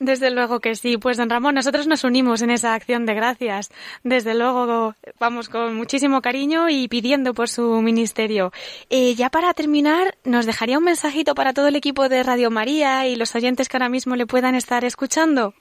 [0.00, 0.98] Desde luego que sí.
[0.98, 3.70] Pues, don Ramón, nosotros nos unimos en esa acción de gracias.
[4.02, 8.50] Desde luego, vamos con muchísimo cariño y pidiendo por su ministerio.
[8.90, 13.06] Eh, ya para terminar, ¿nos dejaría un mensajito para todo el equipo de Radio María
[13.06, 15.54] y los oyentes que ahora mismo le puedan estar escuchando?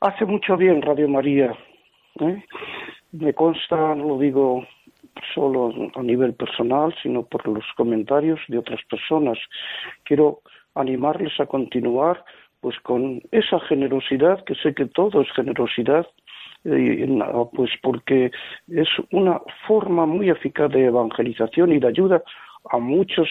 [0.00, 1.52] Hace mucho bien Radio María.
[2.20, 2.44] ¿eh?
[3.12, 4.66] Me consta, no lo digo
[5.34, 9.38] solo a nivel personal, sino por los comentarios de otras personas.
[10.04, 10.40] Quiero
[10.74, 12.24] animarles a continuar
[12.62, 16.06] pues con esa generosidad, que sé que todo es generosidad,
[16.64, 17.08] eh,
[17.52, 18.30] pues porque
[18.68, 22.22] es una forma muy eficaz de evangelización y de ayuda
[22.70, 23.28] a muchos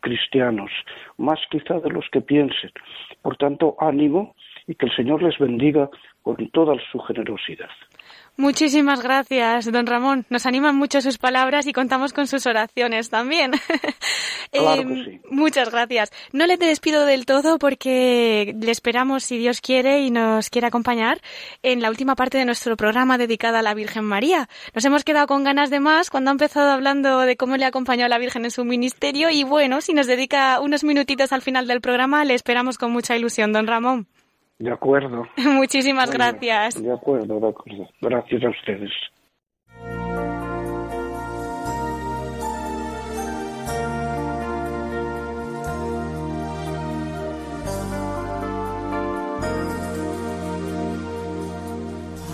[0.00, 0.72] cristianos,
[1.16, 2.72] más quizá de los que piensen.
[3.22, 4.34] Por tanto, ánimo
[4.66, 5.88] y que el Señor les bendiga
[6.22, 7.70] con toda su generosidad.
[8.36, 10.24] Muchísimas gracias, don Ramón.
[10.30, 13.52] Nos animan mucho sus palabras y contamos con sus oraciones también.
[14.52, 15.20] Claro que sí.
[15.30, 16.10] Muchas gracias.
[16.32, 21.22] No le despido del todo porque le esperamos, si Dios quiere y nos quiere acompañar,
[21.62, 24.50] en la última parte de nuestro programa dedicada a la Virgen María.
[24.74, 28.04] Nos hemos quedado con ganas de más cuando ha empezado hablando de cómo le acompañó
[28.04, 31.66] a la Virgen en su ministerio y bueno, si nos dedica unos minutitos al final
[31.66, 34.06] del programa, le esperamos con mucha ilusión, don Ramón.
[34.62, 35.26] De acuerdo.
[35.36, 36.80] Muchísimas Bueno, gracias.
[36.80, 37.88] De acuerdo, de acuerdo.
[38.00, 38.92] Gracias a ustedes.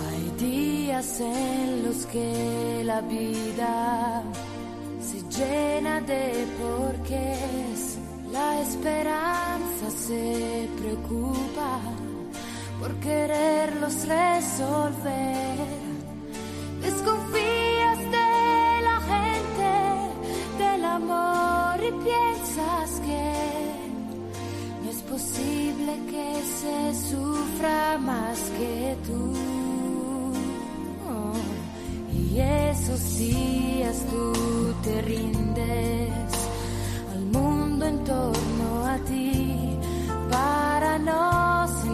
[0.04, 4.22] Hay días en los que la vida
[5.00, 7.98] se llena de porqués.
[8.30, 11.47] La esperanza se preocupa
[12.88, 15.56] por quererlos resolver.
[16.80, 19.70] Desconfías de la gente,
[20.58, 23.32] del amor y piensas que
[24.82, 26.28] no es posible que
[26.60, 29.34] se sufra más que tú.
[32.14, 34.32] Y esos días tú
[34.82, 36.32] te rindes
[37.14, 39.76] al mundo en torno a ti
[40.30, 41.87] para no sentir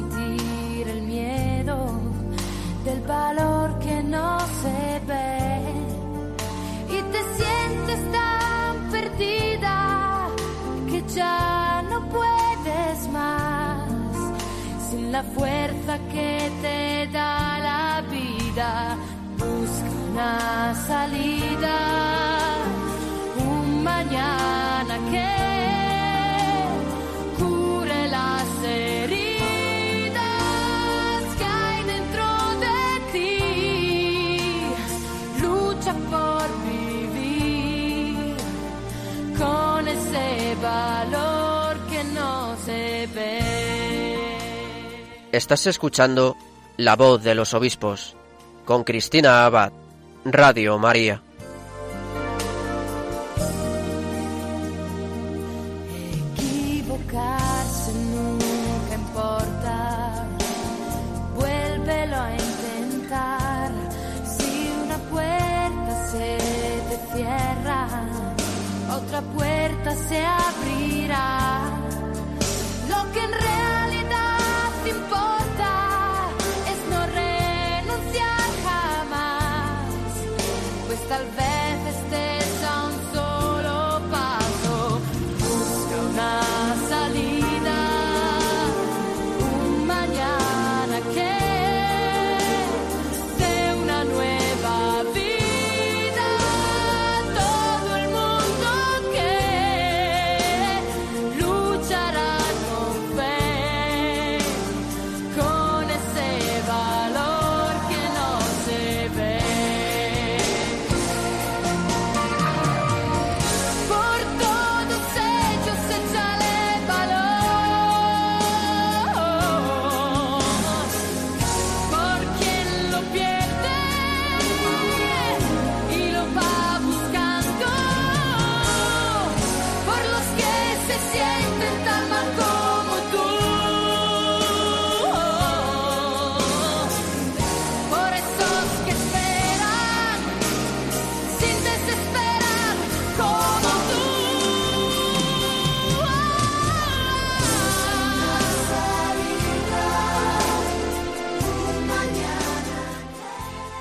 [2.94, 5.60] del valor que no se ve.
[6.96, 10.28] Y te sientes tan perdida
[10.88, 13.88] que ya no puedes más.
[14.88, 18.96] Sin la fuerza que te da la vida
[19.38, 21.76] busca una salida.
[23.48, 25.53] Un mañana que
[40.64, 43.38] valor que no se ve
[45.32, 46.36] Estás escuchando
[46.76, 48.16] La voz de los obispos
[48.64, 49.72] con Cristina Abad,
[50.24, 51.23] Radio María.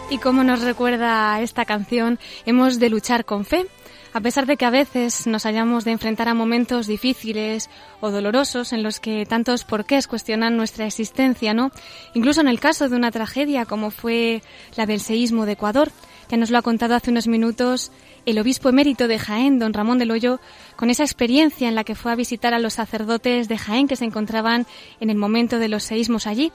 [0.09, 3.65] Y como nos recuerda esta canción, hemos de luchar con fe.
[4.13, 7.67] A pesar de que a veces nos hayamos de enfrentar a momentos difíciles
[7.99, 11.71] o dolorosos en los que tantos porqués cuestionan nuestra existencia, ¿no?
[12.13, 14.43] Incluso en el caso de una tragedia como fue
[14.75, 15.91] la del seísmo de Ecuador,
[16.29, 17.91] que nos lo ha contado hace unos minutos
[18.27, 20.39] el obispo emérito de Jaén, don Ramón del Hoyo,
[20.75, 23.95] con esa experiencia en la que fue a visitar a los sacerdotes de Jaén que
[23.95, 24.67] se encontraban
[24.99, 26.51] en el momento de los seísmos allí.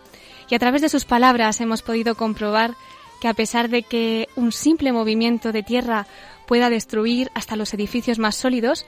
[0.48, 2.74] Y a través de sus palabras hemos podido comprobar
[3.20, 6.06] que a pesar de que un simple movimiento de tierra
[6.46, 8.86] pueda destruir hasta los edificios más sólidos,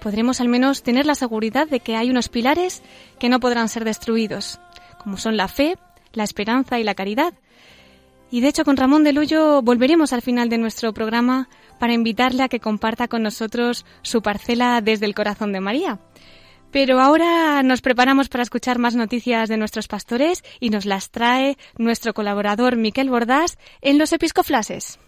[0.00, 2.82] podremos al menos tener la seguridad de que hay unos pilares
[3.18, 4.60] que no podrán ser destruidos,
[5.02, 5.78] como son la fe,
[6.12, 7.34] la esperanza y la caridad.
[8.30, 12.42] Y de hecho con Ramón de Luyo volveremos al final de nuestro programa para invitarle
[12.42, 15.98] a que comparta con nosotros su parcela desde el corazón de María.
[16.72, 21.58] Pero ahora nos preparamos para escuchar más noticias de nuestros pastores y nos las trae
[21.76, 24.98] nuestro colaborador Miquel Bordás en los Episcoflases.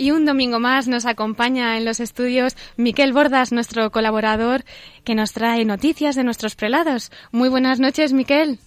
[0.00, 4.64] Y un domingo más nos acompaña en los estudios Miquel Bordas, nuestro colaborador,
[5.04, 7.12] que nos trae noticias de nuestros prelados.
[7.32, 8.58] Muy buenas noches, Miquel.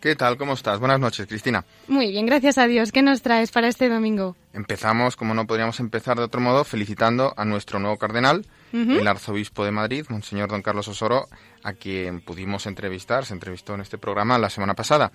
[0.00, 0.36] ¿Qué tal?
[0.36, 0.80] ¿Cómo estás?
[0.80, 1.64] Buenas noches, Cristina.
[1.86, 2.90] Muy bien, gracias a Dios.
[2.90, 4.34] ¿Qué nos traes para este domingo?
[4.52, 9.64] Empezamos, como no podríamos empezar de otro modo, felicitando a nuestro nuevo cardenal, el arzobispo
[9.64, 11.28] de Madrid, Monseñor Don Carlos Osoro,
[11.62, 15.12] a quien pudimos entrevistar, se entrevistó en este programa la semana pasada.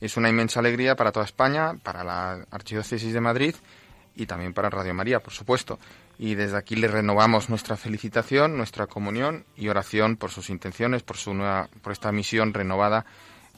[0.00, 3.54] Es una inmensa alegría para toda España, para la Archidiócesis de Madrid
[4.18, 5.78] y también para Radio María, por supuesto.
[6.18, 11.16] Y desde aquí le renovamos nuestra felicitación, nuestra comunión y oración por sus intenciones, por
[11.16, 13.06] su nueva, por esta misión renovada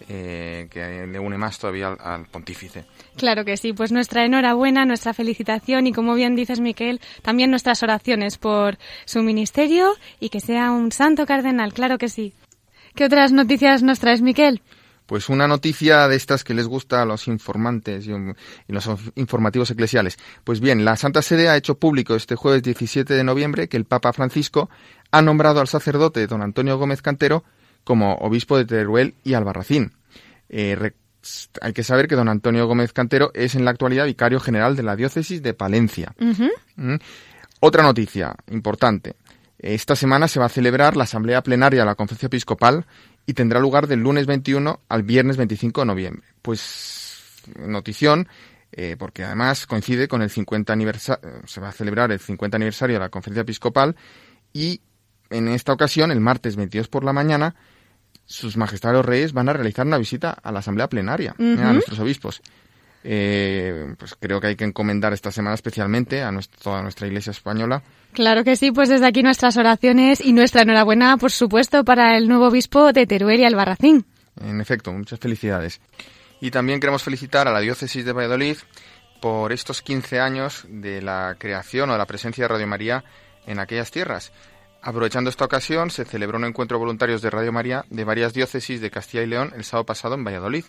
[0.09, 2.85] eh, que le une más todavía al, al, pontífice.
[3.17, 7.83] Claro que sí, pues nuestra enhorabuena, nuestra felicitación y como bien dices Miquel, también nuestras
[7.83, 12.35] oraciones por su ministerio y que sea un santo cardenal, claro que sí.
[12.95, 14.63] ¿Qué otras noticias nos traes, Miquel?
[15.11, 18.13] Pues una noticia de estas que les gusta a los informantes y,
[18.69, 20.17] los informativos eclesiales.
[20.45, 23.87] Pues bien, la Santa Sede ha hecho público este jueves 17 de noviembre que el
[23.87, 24.71] Papa Francisco
[25.11, 27.43] ha nombrado al sacerdote don Antonio Gómez Cantero
[27.83, 29.95] como obispo de Teruel y Albarracín.
[30.49, 30.93] Eh,
[31.61, 34.85] hay que saber que don Antonio Gómez Cantero es en la actualidad vicario general de
[34.85, 36.15] la diócesis de Palencia.
[36.21, 36.51] Uh -huh.
[36.77, 36.97] ¿Mm?
[37.59, 39.17] Otra noticia importante.
[39.59, 42.87] Esta semana se va a celebrar la asamblea plenaria de la Conferencia Episcopal
[43.31, 46.27] y tendrá lugar del lunes 21 al viernes 25 de noviembre.
[46.43, 48.27] Pues notición,
[48.73, 52.97] eh, porque además coincide con el 50 aniversario, se va a celebrar el 50 aniversario
[52.97, 53.95] de la Conferencia Episcopal
[54.53, 54.81] y
[55.31, 57.55] en esta ocasión, el martes 22 por la mañana,
[58.25, 61.67] sus majestades los reyes van a realizar una visita a la asamblea plenaria, uh -huh.
[61.67, 62.43] a nuestros obispos.
[63.03, 67.31] Eh, pues creo que hay que encomendar esta semana especialmente a nuestra, toda nuestra iglesia
[67.31, 67.83] española.
[68.13, 72.29] Claro que sí, pues desde aquí nuestras oraciones y nuestra enhorabuena, por supuesto, para el
[72.29, 74.05] nuevo obispo de Teruel y Albarracín.
[74.41, 75.81] En efecto, muchas felicidades.
[76.41, 78.57] Y también queremos felicitar a la diócesis de Valladolid
[79.21, 83.05] por estos 15 años de la creación o de la presencia de Radio María
[83.47, 84.33] en aquellas tierras.
[84.83, 88.81] Aprovechando esta ocasión, se celebró un encuentro de voluntarios de Radio María de varias diócesis
[88.81, 90.65] de Castilla y León el sábado pasado en Valladolid.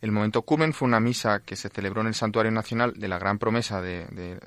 [0.00, 3.18] El momento cumen fue una misa que se celebró en el Santuario Nacional de la
[3.18, 4.38] Gran Promesa de, de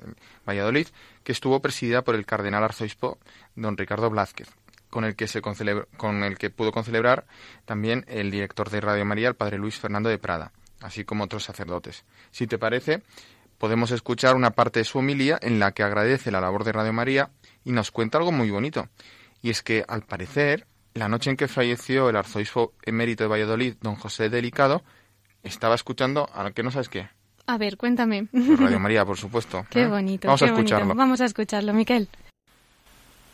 [0.48, 0.88] Valladolid,
[1.24, 3.18] que estuvo presidida por el cardenal arzobispo
[3.56, 4.50] don Ricardo Blázquez,
[4.90, 7.26] con el que, se con el que pudo concelebrar
[7.66, 11.44] también el director de Radio María, el padre Luis Fernando de Prada, así como otros
[11.44, 12.06] sacerdotes.
[12.32, 13.02] Si te parece,
[13.58, 16.94] podemos escuchar una parte de su homilía en la que agradece la labor de Radio
[16.94, 17.32] María
[17.64, 18.88] y nos cuenta algo muy bonito.
[19.42, 23.76] Y es que, al parecer, la noche en que falleció el arzobispo emérito de Valladolid,
[23.82, 24.84] don José Delicado,
[25.44, 27.10] estaba escuchando a que no sabes qué.
[27.48, 28.28] A ver, cuéntame.
[28.32, 29.66] Pues Radio María, por supuesto.
[29.72, 29.88] Qué ¿eh?
[29.88, 30.28] bonito.
[30.28, 30.86] Vamos qué a escucharlo.
[30.86, 31.00] Bonito.
[31.00, 32.08] Vamos a escucharlo, Miquel.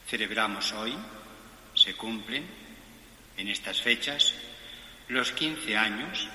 [0.07, 0.95] Celebramos hoy,
[1.73, 2.45] se cumplen
[3.35, 4.33] en estas fechas,
[5.09, 6.29] los 15 años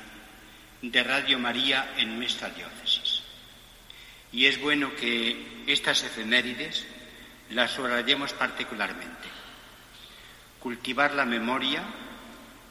[0.83, 3.23] de Radio María en nuestra diócesis.
[4.33, 6.87] Y es bueno que estas efemérides
[7.51, 9.29] las subrayemos particularmente.
[10.61, 11.83] Cultivar la memoria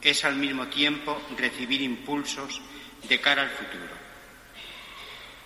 [0.02, 2.62] es al mismo tiempo recibir impulsos
[3.08, 4.00] de cara al futuro.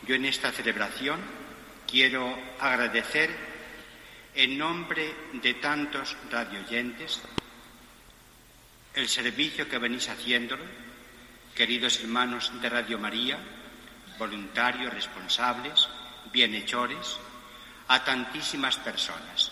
[0.07, 1.19] Yo en esta celebración
[1.87, 3.29] quiero agradecer
[4.35, 7.21] en nombre de tantos radioyentes,
[8.95, 10.63] el servicio que venís haciéndolo,
[11.55, 13.37] queridos hermanos de Radio María,
[14.17, 15.87] voluntarios, responsables,
[16.31, 17.17] bienhechores,
[17.87, 19.51] a tantísimas personas.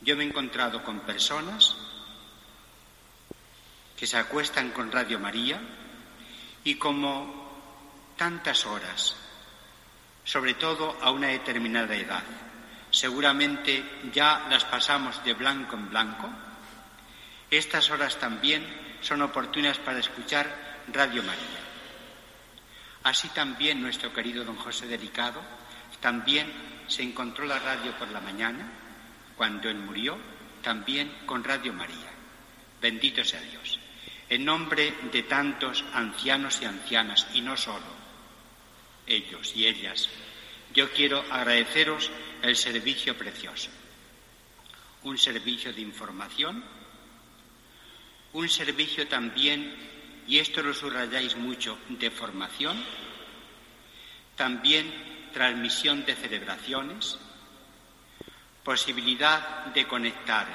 [0.00, 1.76] Yo me he encontrado con personas
[3.96, 5.60] que se acuestan con Radio María
[6.68, 9.16] y como tantas horas,
[10.22, 12.22] sobre todo a una determinada edad,
[12.90, 16.28] seguramente ya las pasamos de blanco en blanco,
[17.50, 18.66] estas horas también
[19.00, 21.60] son oportunas para escuchar Radio María.
[23.04, 25.40] Así también nuestro querido don José Delicado
[26.02, 26.52] también
[26.86, 28.70] se encontró la radio por la mañana,
[29.38, 30.18] cuando él murió,
[30.62, 32.12] también con Radio María.
[32.78, 33.87] Bendito sea Dios.
[34.30, 37.98] En nombre de tantos ancianos y ancianas, y no solo
[39.06, 40.08] ellos y ellas,
[40.74, 42.10] yo quiero agradeceros
[42.42, 43.70] el servicio precioso.
[45.04, 46.62] Un servicio de información,
[48.32, 49.74] un servicio también,
[50.26, 52.76] y esto lo subrayáis mucho, de formación,
[54.36, 57.18] también transmisión de celebraciones,
[58.62, 60.46] posibilidad de conectar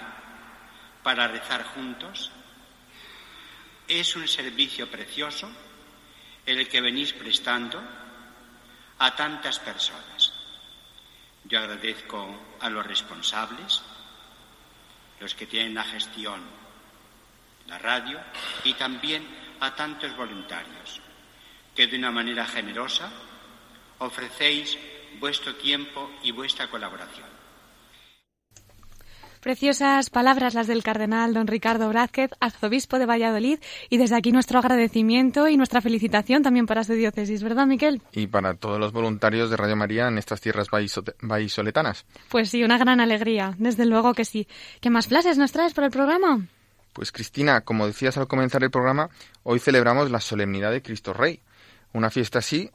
[1.02, 2.32] para rezar juntos.
[3.88, 5.52] Es un servicio precioso
[6.46, 7.82] el que venís prestando
[9.00, 10.34] a tantas personas.
[11.46, 13.82] Yo agradezco a los responsables,
[15.20, 16.42] los que tienen la gestión,
[17.68, 18.20] la radio,
[18.64, 19.28] y también
[19.60, 21.02] a tantos voluntarios
[21.76, 23.12] que de una manera generosa
[24.00, 24.78] ofrecéis
[25.20, 27.33] vuestro tiempo y vuestra colaboración.
[29.44, 34.60] Preciosas palabras las del cardenal don Ricardo Brázquez, arzobispo de Valladolid, y desde aquí nuestro
[34.60, 38.02] agradecimiento y nuestra felicitación también para su diócesis, ¿verdad, Miquel?
[38.14, 40.70] Y para todos los voluntarios de Radio María en estas tierras
[41.22, 42.06] vallisoletanas.
[42.30, 44.48] Pues sí, una gran alegría, desde luego que sí.
[44.80, 46.48] ¿Qué más frases nos traes para el programa?
[46.94, 49.10] Pues Cristina, como decías al comenzar el programa,
[49.44, 51.42] hoy celebramos la solemnidad de Cristo Rey.
[51.92, 52.72] Una fiesta así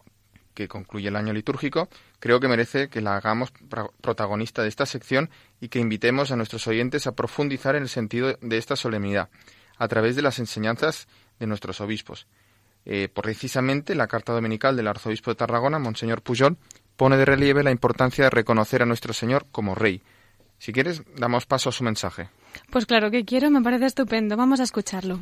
[0.58, 1.88] que concluye el año litúrgico,
[2.18, 3.52] creo que merece que la hagamos
[4.00, 5.30] protagonista de esta sección
[5.60, 9.28] y que invitemos a nuestros oyentes a profundizar en el sentido de esta solemnidad
[9.76, 11.06] a través de las enseñanzas
[11.38, 12.26] de nuestros obispos.
[12.84, 16.56] Eh, precisamente la carta dominical del arzobispo de Tarragona, Monseñor Pujol,
[16.96, 20.02] pone de relieve la importancia de reconocer a nuestro Señor como Rey.
[20.58, 22.30] Si quieres, damos paso a su mensaje.
[22.70, 24.36] Pues claro que quiero, me parece estupendo.
[24.36, 25.20] Vamos a escucharlo.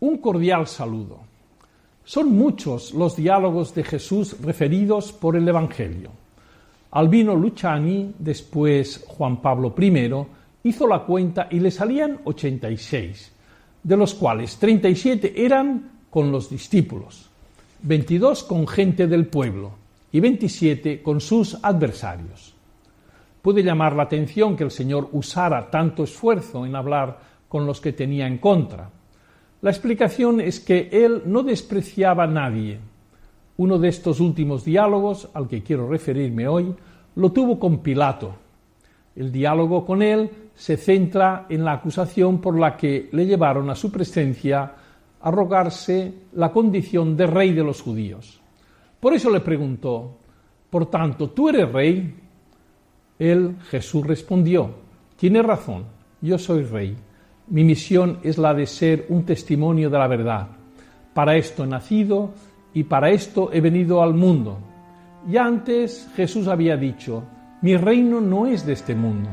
[0.00, 1.27] Un cordial saludo.
[2.08, 6.10] Son muchos los diálogos de Jesús referidos por el Evangelio.
[6.92, 10.26] Albino Luciani, después Juan Pablo I,
[10.66, 13.32] hizo la cuenta y le salían 86,
[13.82, 17.28] de los cuales 37 eran con los discípulos,
[17.82, 19.72] 22 con gente del pueblo
[20.10, 22.54] y 27 con sus adversarios.
[23.42, 27.18] Puede llamar la atención que el Señor usara tanto esfuerzo en hablar
[27.50, 28.92] con los que tenía en contra,
[29.60, 32.78] la explicación es que él no despreciaba a nadie.
[33.56, 36.72] Uno de estos últimos diálogos, al que quiero referirme hoy,
[37.16, 38.36] lo tuvo con Pilato.
[39.16, 43.74] El diálogo con él se centra en la acusación por la que le llevaron a
[43.74, 44.74] su presencia
[45.20, 48.40] a rogarse la condición de rey de los judíos.
[49.00, 50.18] Por eso le preguntó,
[50.70, 52.14] por tanto, ¿tú eres rey?
[53.18, 54.70] Él, Jesús, respondió,
[55.16, 55.84] tiene razón,
[56.20, 56.96] yo soy rey.
[57.50, 60.48] Mi misión es la de ser un testimonio de la verdad.
[61.14, 62.34] Para esto he nacido
[62.74, 64.58] y para esto he venido al mundo.
[65.26, 67.24] Ya antes Jesús había dicho,
[67.62, 69.30] mi reino no es de este mundo.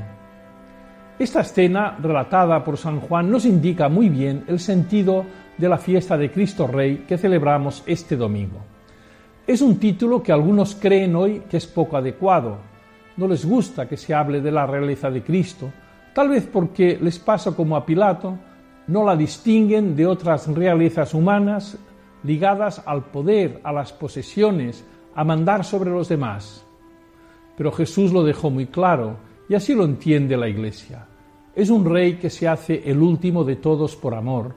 [1.20, 5.26] Esta escena relatada por San Juan nos indica muy bien el sentido
[5.58, 8.60] de la fiesta de Cristo Rey que celebramos este domingo.
[9.46, 12.60] Es un título que algunos creen hoy que es poco adecuado.
[13.18, 15.70] No les gusta que se hable de la realeza de Cristo,
[16.16, 18.40] Tal vez porque les pasa como a Pilato,
[18.88, 21.78] no la distinguen de otras realezas humanas
[22.24, 26.66] ligadas al poder, a las posesiones, a mandar sobre los demás.
[27.58, 29.18] Pero Jesús lo dejó muy claro
[29.50, 31.06] y así lo entiende la Iglesia.
[31.54, 34.56] Es un rey que se hace el último de todos por amor,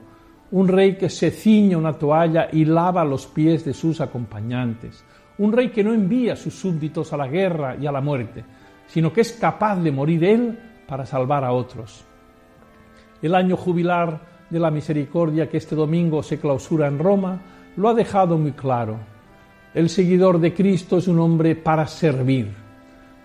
[0.51, 5.03] un rey que se ciñe una toalla y lava los pies de sus acompañantes,
[5.37, 8.45] un rey que no envía a sus súbditos a la guerra y a la muerte,
[8.87, 10.57] sino que es capaz de morir él
[10.89, 12.03] para salvar a otros.
[13.21, 17.39] El año jubilar de la misericordia que este domingo se clausura en Roma
[17.77, 18.97] lo ha dejado muy claro.
[19.73, 22.51] El seguidor de Cristo es un hombre para servir.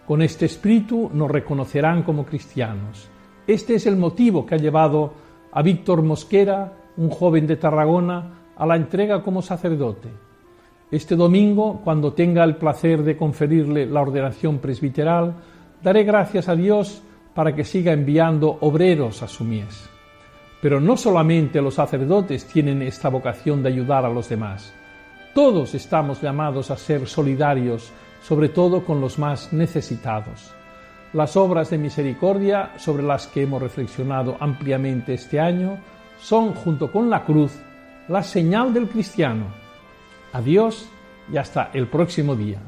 [0.06, 3.08] Con este espíritu nos reconocerán como cristianos.
[3.46, 5.14] Este es el motivo que ha llevado
[5.50, 10.10] a Víctor Mosquera, un joven de Tarragona, a la entrega como sacerdote.
[10.90, 15.34] Este domingo, cuando tenga el placer de conferirle la ordenación presbiteral,
[15.82, 17.02] daré gracias a Dios
[17.34, 19.88] para que siga enviando obreros a su mies.
[20.60, 24.72] Pero no solamente los sacerdotes tienen esta vocación de ayudar a los demás.
[25.34, 30.54] Todos estamos llamados a ser solidarios, sobre todo con los más necesitados.
[31.12, 35.78] Las obras de misericordia sobre las que hemos reflexionado ampliamente este año
[36.18, 37.52] son, junto con la cruz,
[38.08, 39.46] la señal del cristiano.
[40.32, 40.88] Adiós
[41.32, 42.58] y hasta el próximo día.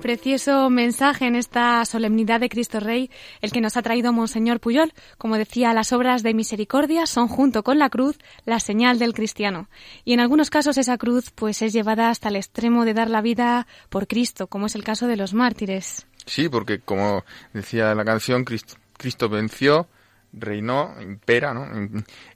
[0.00, 3.10] Precioso mensaje en esta solemnidad de Cristo Rey,
[3.42, 4.94] el que nos ha traído Monseñor Puyol.
[5.18, 9.68] Como decía, las obras de misericordia son junto con la cruz la señal del cristiano.
[10.04, 13.20] Y en algunos casos esa cruz pues es llevada hasta el extremo de dar la
[13.20, 16.06] vida por Cristo, como es el caso de los mártires.
[16.24, 19.86] Sí, porque como decía la canción, Cristo, venció,
[20.32, 21.66] reinó, impera, ¿no?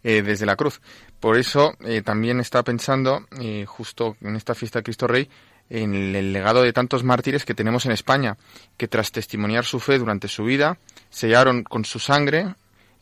[0.02, 0.82] Eh, desde la cruz.
[1.18, 5.30] Por eso eh, también está pensando, eh, justo en esta fiesta de Cristo Rey,
[5.70, 8.36] en el legado de tantos mártires que tenemos en España,
[8.76, 10.78] que tras testimoniar su fe durante su vida,
[11.10, 12.54] sellaron con su sangre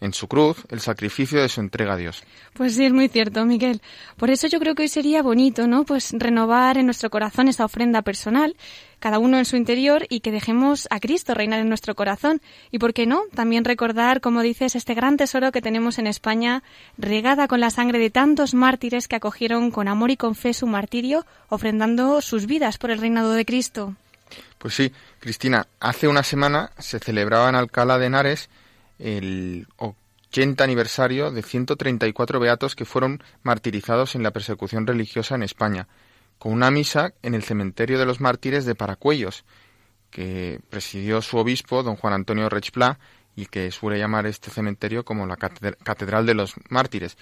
[0.03, 2.25] en su cruz el sacrificio de su entrega a Dios.
[2.55, 3.81] Pues sí, es muy cierto, Miguel.
[4.17, 5.85] Por eso yo creo que hoy sería bonito, ¿no?
[5.85, 8.57] Pues renovar en nuestro corazón esa ofrenda personal,
[9.03, 12.41] cada uno en su interior, y que dejemos a Cristo reinar en nuestro corazón.
[12.71, 16.63] Y por qué no, también recordar, como dices, este gran tesoro que tenemos en España,
[16.97, 20.69] regada con la sangre de tantos mártires que acogieron con amor y con fe su
[20.69, 23.97] martirio, ofrendando sus vidas por el reinado de Cristo.
[24.59, 28.49] Pues sí, Cristina, hace una semana se celebraba en Alcalá de Henares
[29.01, 35.89] el 80 aniversario de 134 beatos que fueron martirizados en la persecución religiosa en España,
[36.43, 39.45] con una misa en el cementerio de los mártires de Paracuellos,
[40.11, 42.99] que presidió su obispo, don Juan Antonio Rechplá,
[43.37, 47.17] y que suele llamar este cementerio como la Catedral de los Mártires.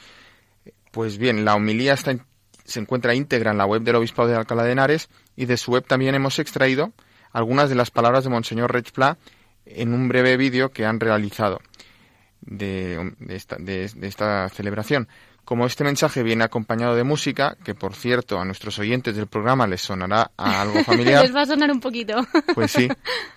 [0.90, 2.16] Pues bien, la homilía está,
[2.64, 5.72] se encuentra íntegra en la web del Obispo de Alcalá de Henares y de su
[5.72, 6.94] web también hemos extraído
[7.30, 9.18] algunas de las palabras de Monseñor Rechplá
[9.66, 11.60] en un breve vídeo que han realizado
[12.40, 15.08] de, esta, de, esta celebración.
[15.44, 19.66] Como este mensaje viene acompañado de música, que por cierto a nuestros oyentes del programa
[19.66, 21.22] les sonará a algo familiar.
[21.24, 22.14] les va a sonar un poquito.
[22.54, 22.88] pues sí,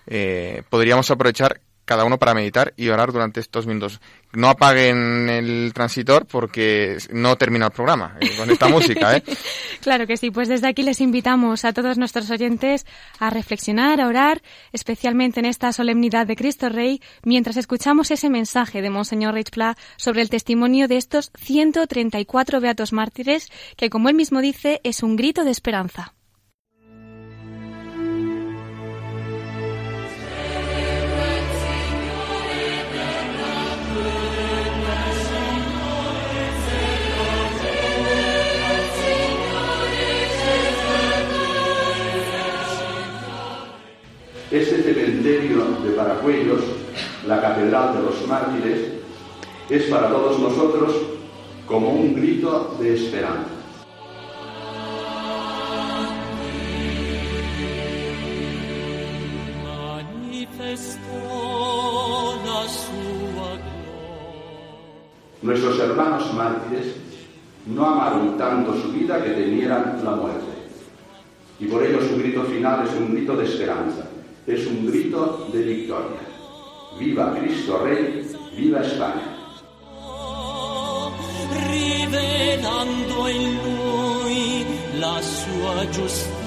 [0.07, 3.99] eh, podríamos aprovechar cada uno para meditar y orar durante estos minutos.
[4.31, 9.17] No apaguen el transitor porque no termina el programa eh, con esta música.
[9.17, 9.23] ¿eh?
[9.81, 12.85] Claro que sí, pues desde aquí les invitamos a todos nuestros oyentes
[13.19, 18.81] a reflexionar, a orar, especialmente en esta solemnidad de Cristo Rey, mientras escuchamos ese mensaje
[18.81, 24.39] de Monseñor Pla sobre el testimonio de estos 134 beatos mártires, que como él mismo
[24.39, 26.13] dice, es un grito de esperanza.
[47.27, 48.93] La Catedral de los Mártires,
[49.69, 50.91] es para todos nosotros
[51.65, 53.49] como un grito de esperanza.
[65.41, 66.95] Nuestros hermanos mártires
[67.67, 70.53] no amaron tanto su vida que temieran la muerte.
[71.59, 74.07] Y por ello su grito final es un grito de esperanza
[74.45, 76.32] es un grito de victoria.
[76.97, 78.25] Viva Cristo Rey,
[78.55, 79.31] viva España.
[81.67, 84.65] Rivelando in lui
[84.99, 86.41] la sua giustizia.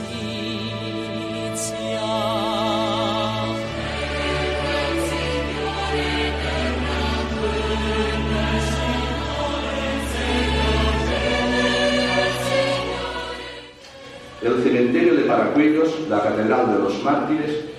[14.42, 17.75] El cementerio de Paracuellos, la Catedral de los Mártires,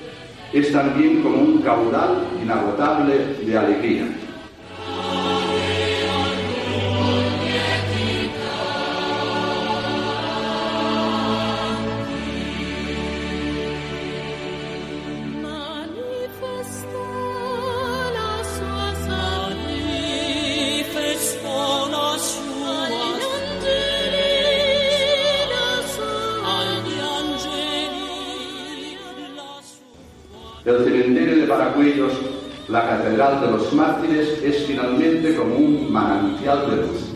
[0.53, 4.07] es también como un caudal inagotable de alegría.
[32.77, 37.13] La Catedral de los Mártires, es finalmente como un manantial de luz.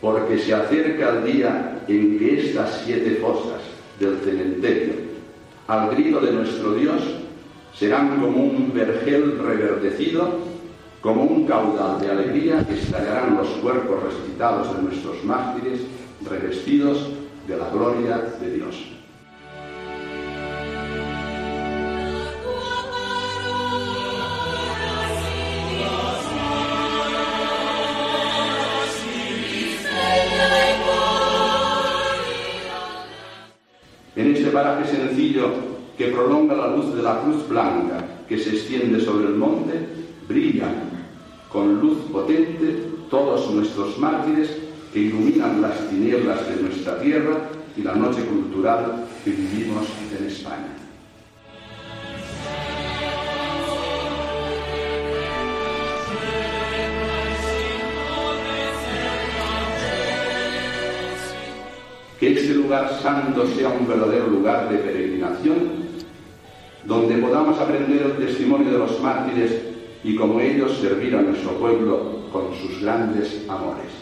[0.00, 3.60] porque se acerca el día en que estas siete fosas
[4.00, 4.94] del cementerio,
[5.68, 7.02] al grito de nuestro Dios,
[7.82, 8.72] serán como un
[9.04, 10.28] vergel reverdecido,
[11.00, 15.80] como un caudal de alegría estallarán los cuerpos resucitados de nuestros mártires,
[16.28, 17.08] revestidos
[17.48, 18.88] de la gloria de Dios.
[34.14, 35.50] En este paraje sencillo
[35.98, 37.91] que prolonga la luz de la cruz blanca
[38.32, 39.74] que se extiende sobre el monte,
[40.26, 40.88] brillan
[41.50, 44.56] con luz potente todos nuestros mártires
[44.90, 49.86] que iluminan las tinieblas de nuestra tierra y la noche cultural que vivimos
[50.18, 50.78] en España.
[62.18, 65.81] que este lugar santo sea un verdadero lugar de peregrinación,
[66.84, 69.62] donde podamos aprender el testimonio de los mártires
[70.04, 74.01] y como ellos servir a nuestro pueblo con sus grandes amores.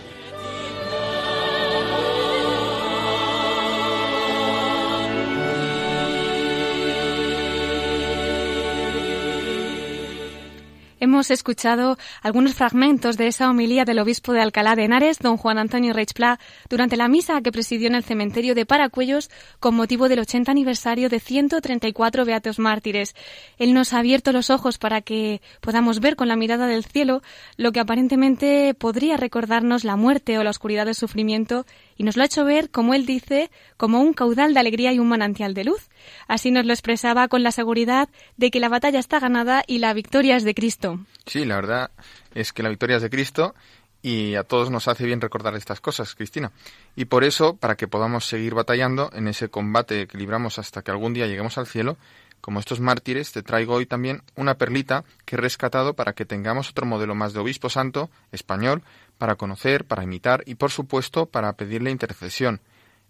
[11.10, 15.58] Hemos escuchado algunos fragmentos de esa homilía del obispo de Alcalá de Henares, don Juan
[15.58, 16.38] Antonio Reichpla,
[16.68, 21.08] durante la misa que presidió en el cementerio de Paracuellos con motivo del 80 aniversario
[21.08, 23.16] de 134 Beatos Mártires.
[23.58, 27.22] Él nos ha abierto los ojos para que podamos ver con la mirada del cielo
[27.56, 31.66] lo que aparentemente podría recordarnos la muerte o la oscuridad del sufrimiento
[32.00, 34.98] y nos lo ha hecho ver, como él dice, como un caudal de alegría y
[34.98, 35.90] un manantial de luz.
[36.28, 39.92] Así nos lo expresaba con la seguridad de que la batalla está ganada y la
[39.92, 40.98] victoria es de Cristo.
[41.26, 41.90] Sí, la verdad
[42.34, 43.54] es que la victoria es de Cristo
[44.00, 46.52] y a todos nos hace bien recordar estas cosas, Cristina.
[46.96, 50.90] Y por eso, para que podamos seguir batallando en ese combate que libramos hasta que
[50.90, 51.98] algún día lleguemos al cielo,
[52.40, 56.70] como estos mártires, te traigo hoy también una perlita que he rescatado para que tengamos
[56.70, 58.82] otro modelo más de obispo santo español
[59.18, 62.60] para conocer, para imitar y, por supuesto, para pedirle intercesión.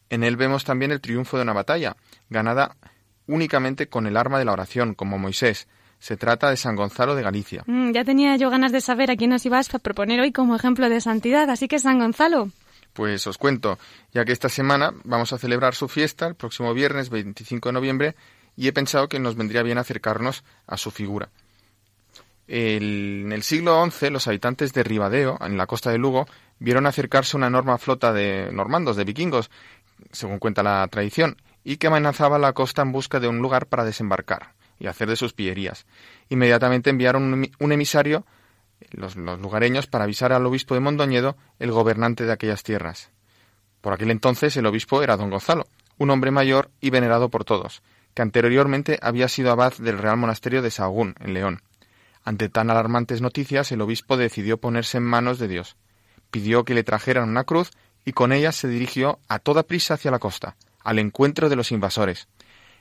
[0.09, 1.97] En él vemos también el triunfo de una batalla,
[2.29, 2.77] ganada
[3.27, 5.69] únicamente con el arma de la oración, como Moisés.
[6.01, 7.63] Se trata de San Gonzalo de Galicia.
[7.67, 10.57] Mm, ya tenía yo ganas de saber a quién nos ibas a proponer hoy como
[10.57, 12.51] ejemplo de santidad, así que San Gonzalo.
[12.93, 13.79] Pues os cuento,
[14.13, 18.17] ya que esta semana vamos a celebrar su fiesta el próximo viernes 25 de noviembre
[18.61, 21.31] y he pensado que nos vendría bien acercarnos a su figura.
[22.47, 26.27] en el siglo XI, los habitantes de Ribadeo, en la costa de Lugo,
[26.59, 29.51] vieron acercarse una enorme flota de normandos, de vikingos,
[30.13, 33.87] según cuenta la tradición, y que amenazaba la costa en busca de un lugar para
[33.87, 35.87] desembarcar y hacer de sus pillerías.
[36.29, 38.27] Inmediatamente enviaron un, emisario,
[38.91, 43.11] los, los lugareños, para avisar al obispo de Mondoñedo, el gobernante de aquellas tierras.
[43.81, 47.83] Por aquel entonces el obispo era don Gonzalo, un hombre mayor y venerado por todos,
[48.15, 51.63] que anteriormente había sido abad del Real Monasterio de Sahagún, en León.
[52.25, 55.77] Ante tan alarmantes noticias, el obispo decidió ponerse en manos de Dios.
[56.31, 57.71] Pidió que le trajeran una cruz
[58.05, 61.73] y con ella se dirigió a toda prisa hacia la costa, al encuentro de los
[61.73, 62.29] invasores.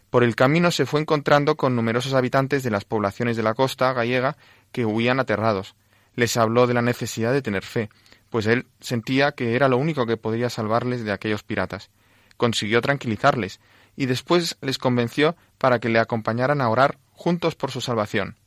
[0.09, 3.93] Por el camino se fue encontrando con numerosos habitantes de las poblaciones de la costa
[3.93, 4.37] gallega
[4.71, 5.75] que huían aterrados.
[6.15, 7.89] Les habló de la necesidad de tener fe,
[8.29, 11.91] pues él sentía que era lo único que podría salvarles de aquellos piratas.
[12.37, 13.59] Consiguió tranquilizarles,
[13.99, 18.37] y después les convenció para que le acompañaran a orar juntos por su salvación.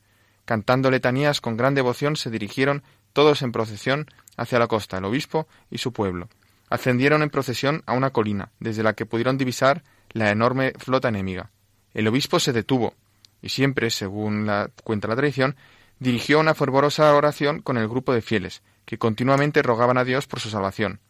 [0.47, 2.83] Cantando letanías con gran devoción se dirigieron
[3.13, 4.07] todos en procesión
[4.39, 6.31] hacia la costa, el obispo y su pueblo.
[6.71, 9.83] Ascendieron en procesión a una colina, desde la que pudieron divisar
[10.13, 11.51] la enorme flota enemiga.
[11.93, 12.95] El obispo se detuvo,
[13.43, 15.57] y siempre, según la cuenta la tradición,
[15.99, 20.41] dirigió una fervorosa oración con el grupo de fieles, que continuamente rogaban a Dios por
[20.41, 21.01] su salvación.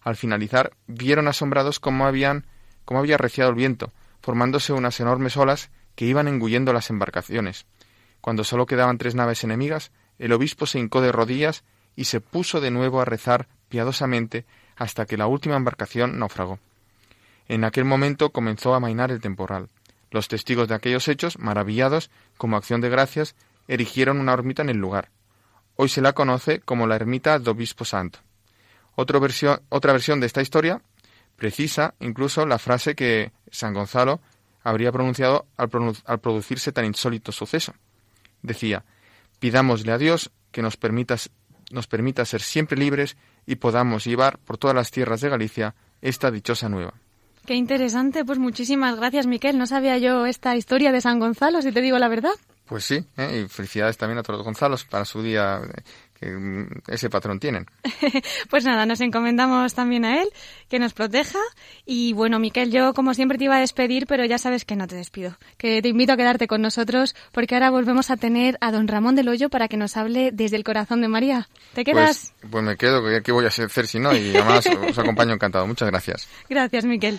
[0.00, 2.46] Al finalizar, vieron asombrados cómo habían
[2.84, 7.66] cómo había reciado el viento, formándose unas enormes olas que iban engullendo las embarcaciones.
[8.20, 11.64] Cuando solo quedaban tres naves enemigas, el obispo se hincó de rodillas
[11.96, 16.58] y se puso de nuevo a rezar piadosamente hasta que la última embarcación naufragó.
[17.48, 19.68] En aquel momento comenzó a mainar el temporal.
[20.10, 23.34] Los testigos de aquellos hechos, maravillados, como acción de gracias,
[23.66, 25.10] erigieron una ermita en el lugar.
[25.76, 28.20] Hoy se la conoce como la ermita del Obispo Santo.
[28.94, 30.82] otra versión de esta historia
[31.36, 34.20] precisa incluso la frase que San Gonzalo
[34.62, 37.74] habría pronunciado al, producirse tan insólito suceso.
[38.42, 38.84] Decía,
[39.38, 41.16] pidámosle a Dios que nos permita,
[41.70, 43.16] nos permita ser siempre libres
[43.46, 46.94] y podamos llevar por todas las tierras de Galicia esta dichosa nueva.
[47.46, 49.58] Qué interesante, pues muchísimas gracias, Miquel.
[49.58, 52.34] No sabía yo esta historia de San Gonzalo, si te digo la verdad.
[52.66, 53.42] Pues sí, ¿eh?
[53.44, 55.60] y felicidades también a todos los Gonzalos para su día
[56.22, 57.66] que mm, ese patrón tienen.
[58.50, 60.28] pues nada, nos encomendamos también a él,
[60.68, 61.38] que nos proteja.
[61.84, 64.86] Y bueno, Miquel, yo como siempre te iba a despedir, pero ya sabes que no
[64.86, 65.36] te despido.
[65.56, 69.16] Que te invito a quedarte con nosotros, porque ahora volvemos a tener a don Ramón
[69.16, 71.48] del Hoyo para que nos hable desde el corazón de María.
[71.74, 72.32] ¿Te quedas?
[72.40, 74.16] Pues, pues me quedo, ¿qué voy a hacer si no?
[74.16, 75.66] Y además os acompaño encantado.
[75.66, 76.28] Muchas gracias.
[76.48, 77.18] Gracias, Miquel.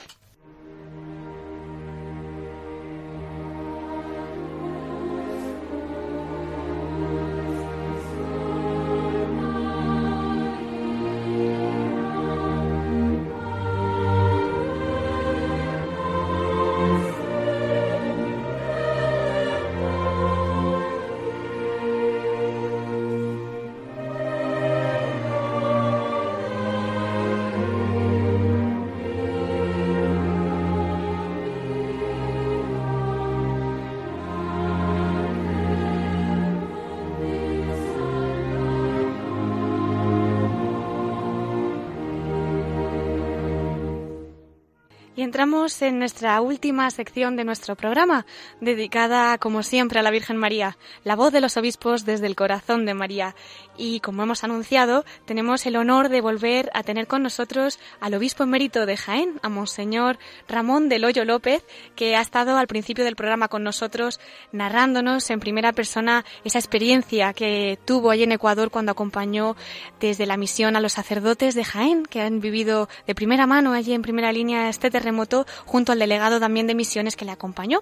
[45.34, 48.28] Entramos en nuestra última sección de nuestro programa,
[48.62, 52.86] dedicada, como siempre, a la Virgen María, la voz de los obispos desde el corazón
[52.86, 53.34] de María.
[53.76, 58.44] Y como hemos anunciado, tenemos el honor de volver a tener con nosotros al obispo
[58.44, 61.66] emérito de Jaén, a Monseñor Ramón del Hoyo López,
[61.96, 64.20] que ha estado al principio del programa con nosotros
[64.52, 69.56] narrándonos en primera persona esa experiencia que tuvo allí en Ecuador cuando acompañó
[70.00, 73.94] desde la misión a los sacerdotes de Jaén, que han vivido de primera mano allí
[73.94, 75.23] en primera línea este terremoto
[75.66, 77.80] junto al delegado también de misiones que le acompañó.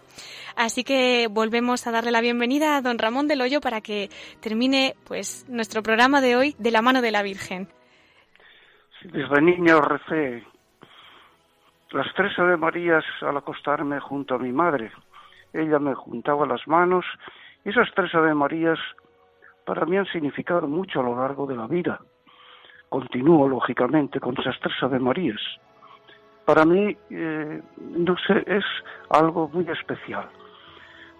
[0.55, 4.95] Así que volvemos a darle la bienvenida a don Ramón del Hoyo para que termine
[5.05, 7.67] pues nuestro programa de hoy de la mano de la Virgen.
[9.03, 10.43] Desde niño recé
[11.91, 14.91] las tres Ave Marías al acostarme junto a mi madre.
[15.53, 17.05] Ella me juntaba las manos
[17.65, 18.79] y esas tres Ave Marías
[19.65, 21.99] para mí han significado mucho a lo largo de la vida.
[22.89, 25.41] Continúo, lógicamente, con esas tres Ave Marías
[26.51, 28.65] para mí, eh, no sé, es
[29.09, 30.27] algo muy especial.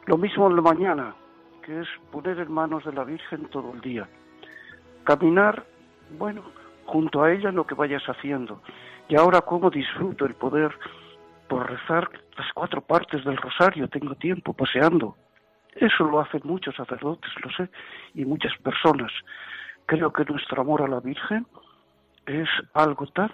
[0.05, 1.15] Lo mismo en la mañana,
[1.63, 4.09] que es poner en manos de la Virgen todo el día.
[5.05, 5.65] Caminar,
[6.19, 6.41] bueno,
[6.85, 8.61] junto a ella lo que vayas haciendo.
[9.07, 10.77] Y ahora cómo disfruto el poder
[11.47, 15.15] por rezar las cuatro partes del rosario, tengo tiempo paseando.
[15.75, 17.69] Eso lo hacen muchos sacerdotes, lo sé,
[18.15, 19.13] y muchas personas.
[19.85, 21.47] Creo que nuestro amor a la Virgen
[22.25, 23.31] es algo tan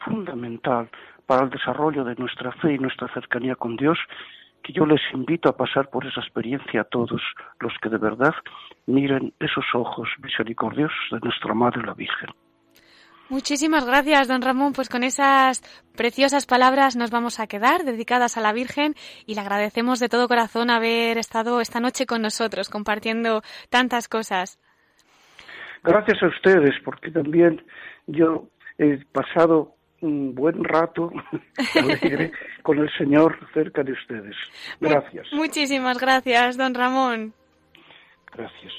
[0.00, 0.90] fundamental
[1.26, 3.98] para el desarrollo de nuestra fe y nuestra cercanía con Dios,
[4.62, 7.22] que yo les invito a pasar por esa experiencia a todos
[7.60, 8.34] los que de verdad
[8.86, 12.30] miren esos ojos misericordiosos de nuestra Madre la Virgen.
[13.28, 14.72] Muchísimas gracias, don Ramón.
[14.72, 15.62] Pues con esas
[15.96, 18.94] preciosas palabras nos vamos a quedar dedicadas a la Virgen
[19.26, 24.60] y le agradecemos de todo corazón haber estado esta noche con nosotros compartiendo tantas cosas.
[25.82, 27.64] Gracias a ustedes, porque también
[28.06, 28.48] yo
[28.78, 31.10] he pasado un buen rato
[31.74, 32.32] alegre
[32.62, 34.36] con el Señor cerca de ustedes.
[34.80, 35.26] Gracias.
[35.32, 37.32] Muchísimas gracias, don Ramón.
[38.32, 38.72] Gracias.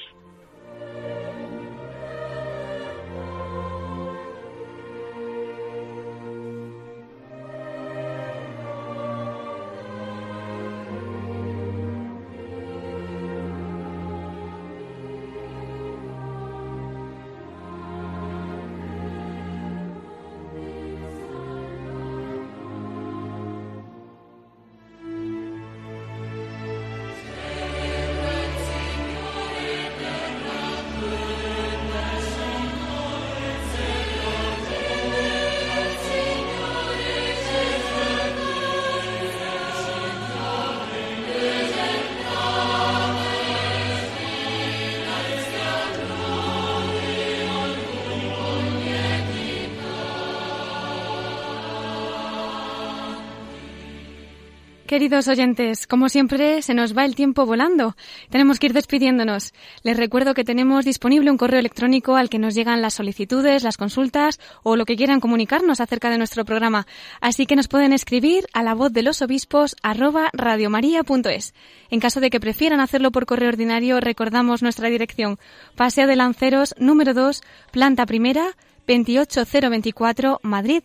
[54.87, 57.97] Queridos oyentes, como siempre, se nos va el tiempo volando.
[58.29, 59.53] Tenemos que ir despidiéndonos.
[59.83, 63.75] Les recuerdo que tenemos disponible un correo electrónico al que nos llegan las solicitudes, las
[63.75, 66.87] consultas o lo que quieran comunicarnos acerca de nuestro programa.
[67.19, 71.53] Así que nos pueden escribir a la voz de los obispos arroba radiomaria.es.
[71.89, 75.37] En caso de que prefieran hacerlo por correo ordinario, recordamos nuestra dirección.
[75.75, 80.81] Paseo de Lanceros, número 2, planta primera, 28024, Madrid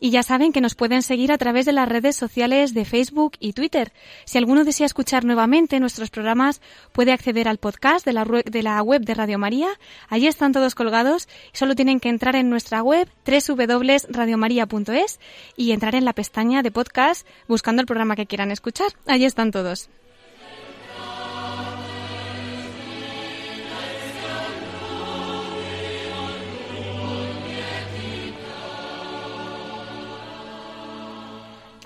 [0.00, 3.34] Y ya saben que nos pueden seguir a través de las redes sociales de Facebook
[3.38, 3.92] y Twitter.
[4.24, 6.60] Si alguno desea escuchar nuevamente nuestros programas,
[6.92, 9.68] puede acceder al podcast de la, de la web de Radio María.
[10.08, 11.28] Allí están todos colgados.
[11.52, 15.20] Solo tienen que entrar en nuestra web www.radiomaria.es
[15.56, 18.88] y entrar en la pestaña de podcast buscando el programa que quieran escuchar.
[19.06, 19.90] Allí están todos.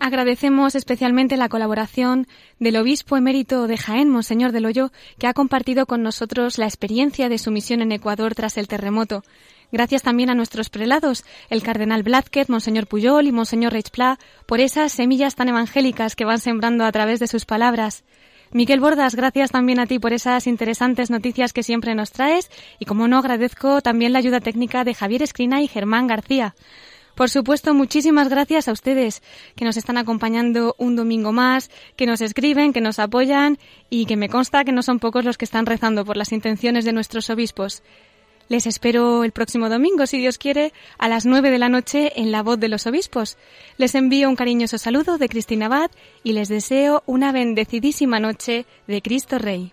[0.05, 2.27] Agradecemos especialmente la colaboración
[2.59, 7.31] del obispo emérito de Jaén, Monseñor del Hoyo, que ha compartido con nosotros la experiencia
[7.31, 9.25] de su misión en Ecuador tras el terremoto.
[9.73, 14.93] Gracias también a nuestros prelados, el cardenal Blázquez, Monseñor Puyol y Monseñor Reichpla, por esas
[14.93, 18.05] semillas tan evangélicas que van sembrando a través de sus palabras.
[18.53, 22.85] Miguel Bordas, gracias también a ti por esas interesantes noticias que siempre nos traes y,
[22.85, 26.55] como no, agradezco también la ayuda técnica de Javier Escrina y Germán García.
[27.15, 29.23] Por supuesto, muchísimas gracias a ustedes
[29.55, 33.59] que nos están acompañando un domingo más, que nos escriben, que nos apoyan
[33.89, 36.85] y que me consta que no son pocos los que están rezando por las intenciones
[36.85, 37.83] de nuestros obispos.
[38.49, 42.31] Les espero el próximo domingo, si Dios quiere, a las nueve de la noche en
[42.31, 43.39] La Voz de los Obispos.
[43.79, 45.91] Les envío un cariñoso saludo de Cristina Abad
[46.23, 49.73] y les deseo una bendecidísima noche de Cristo Rey.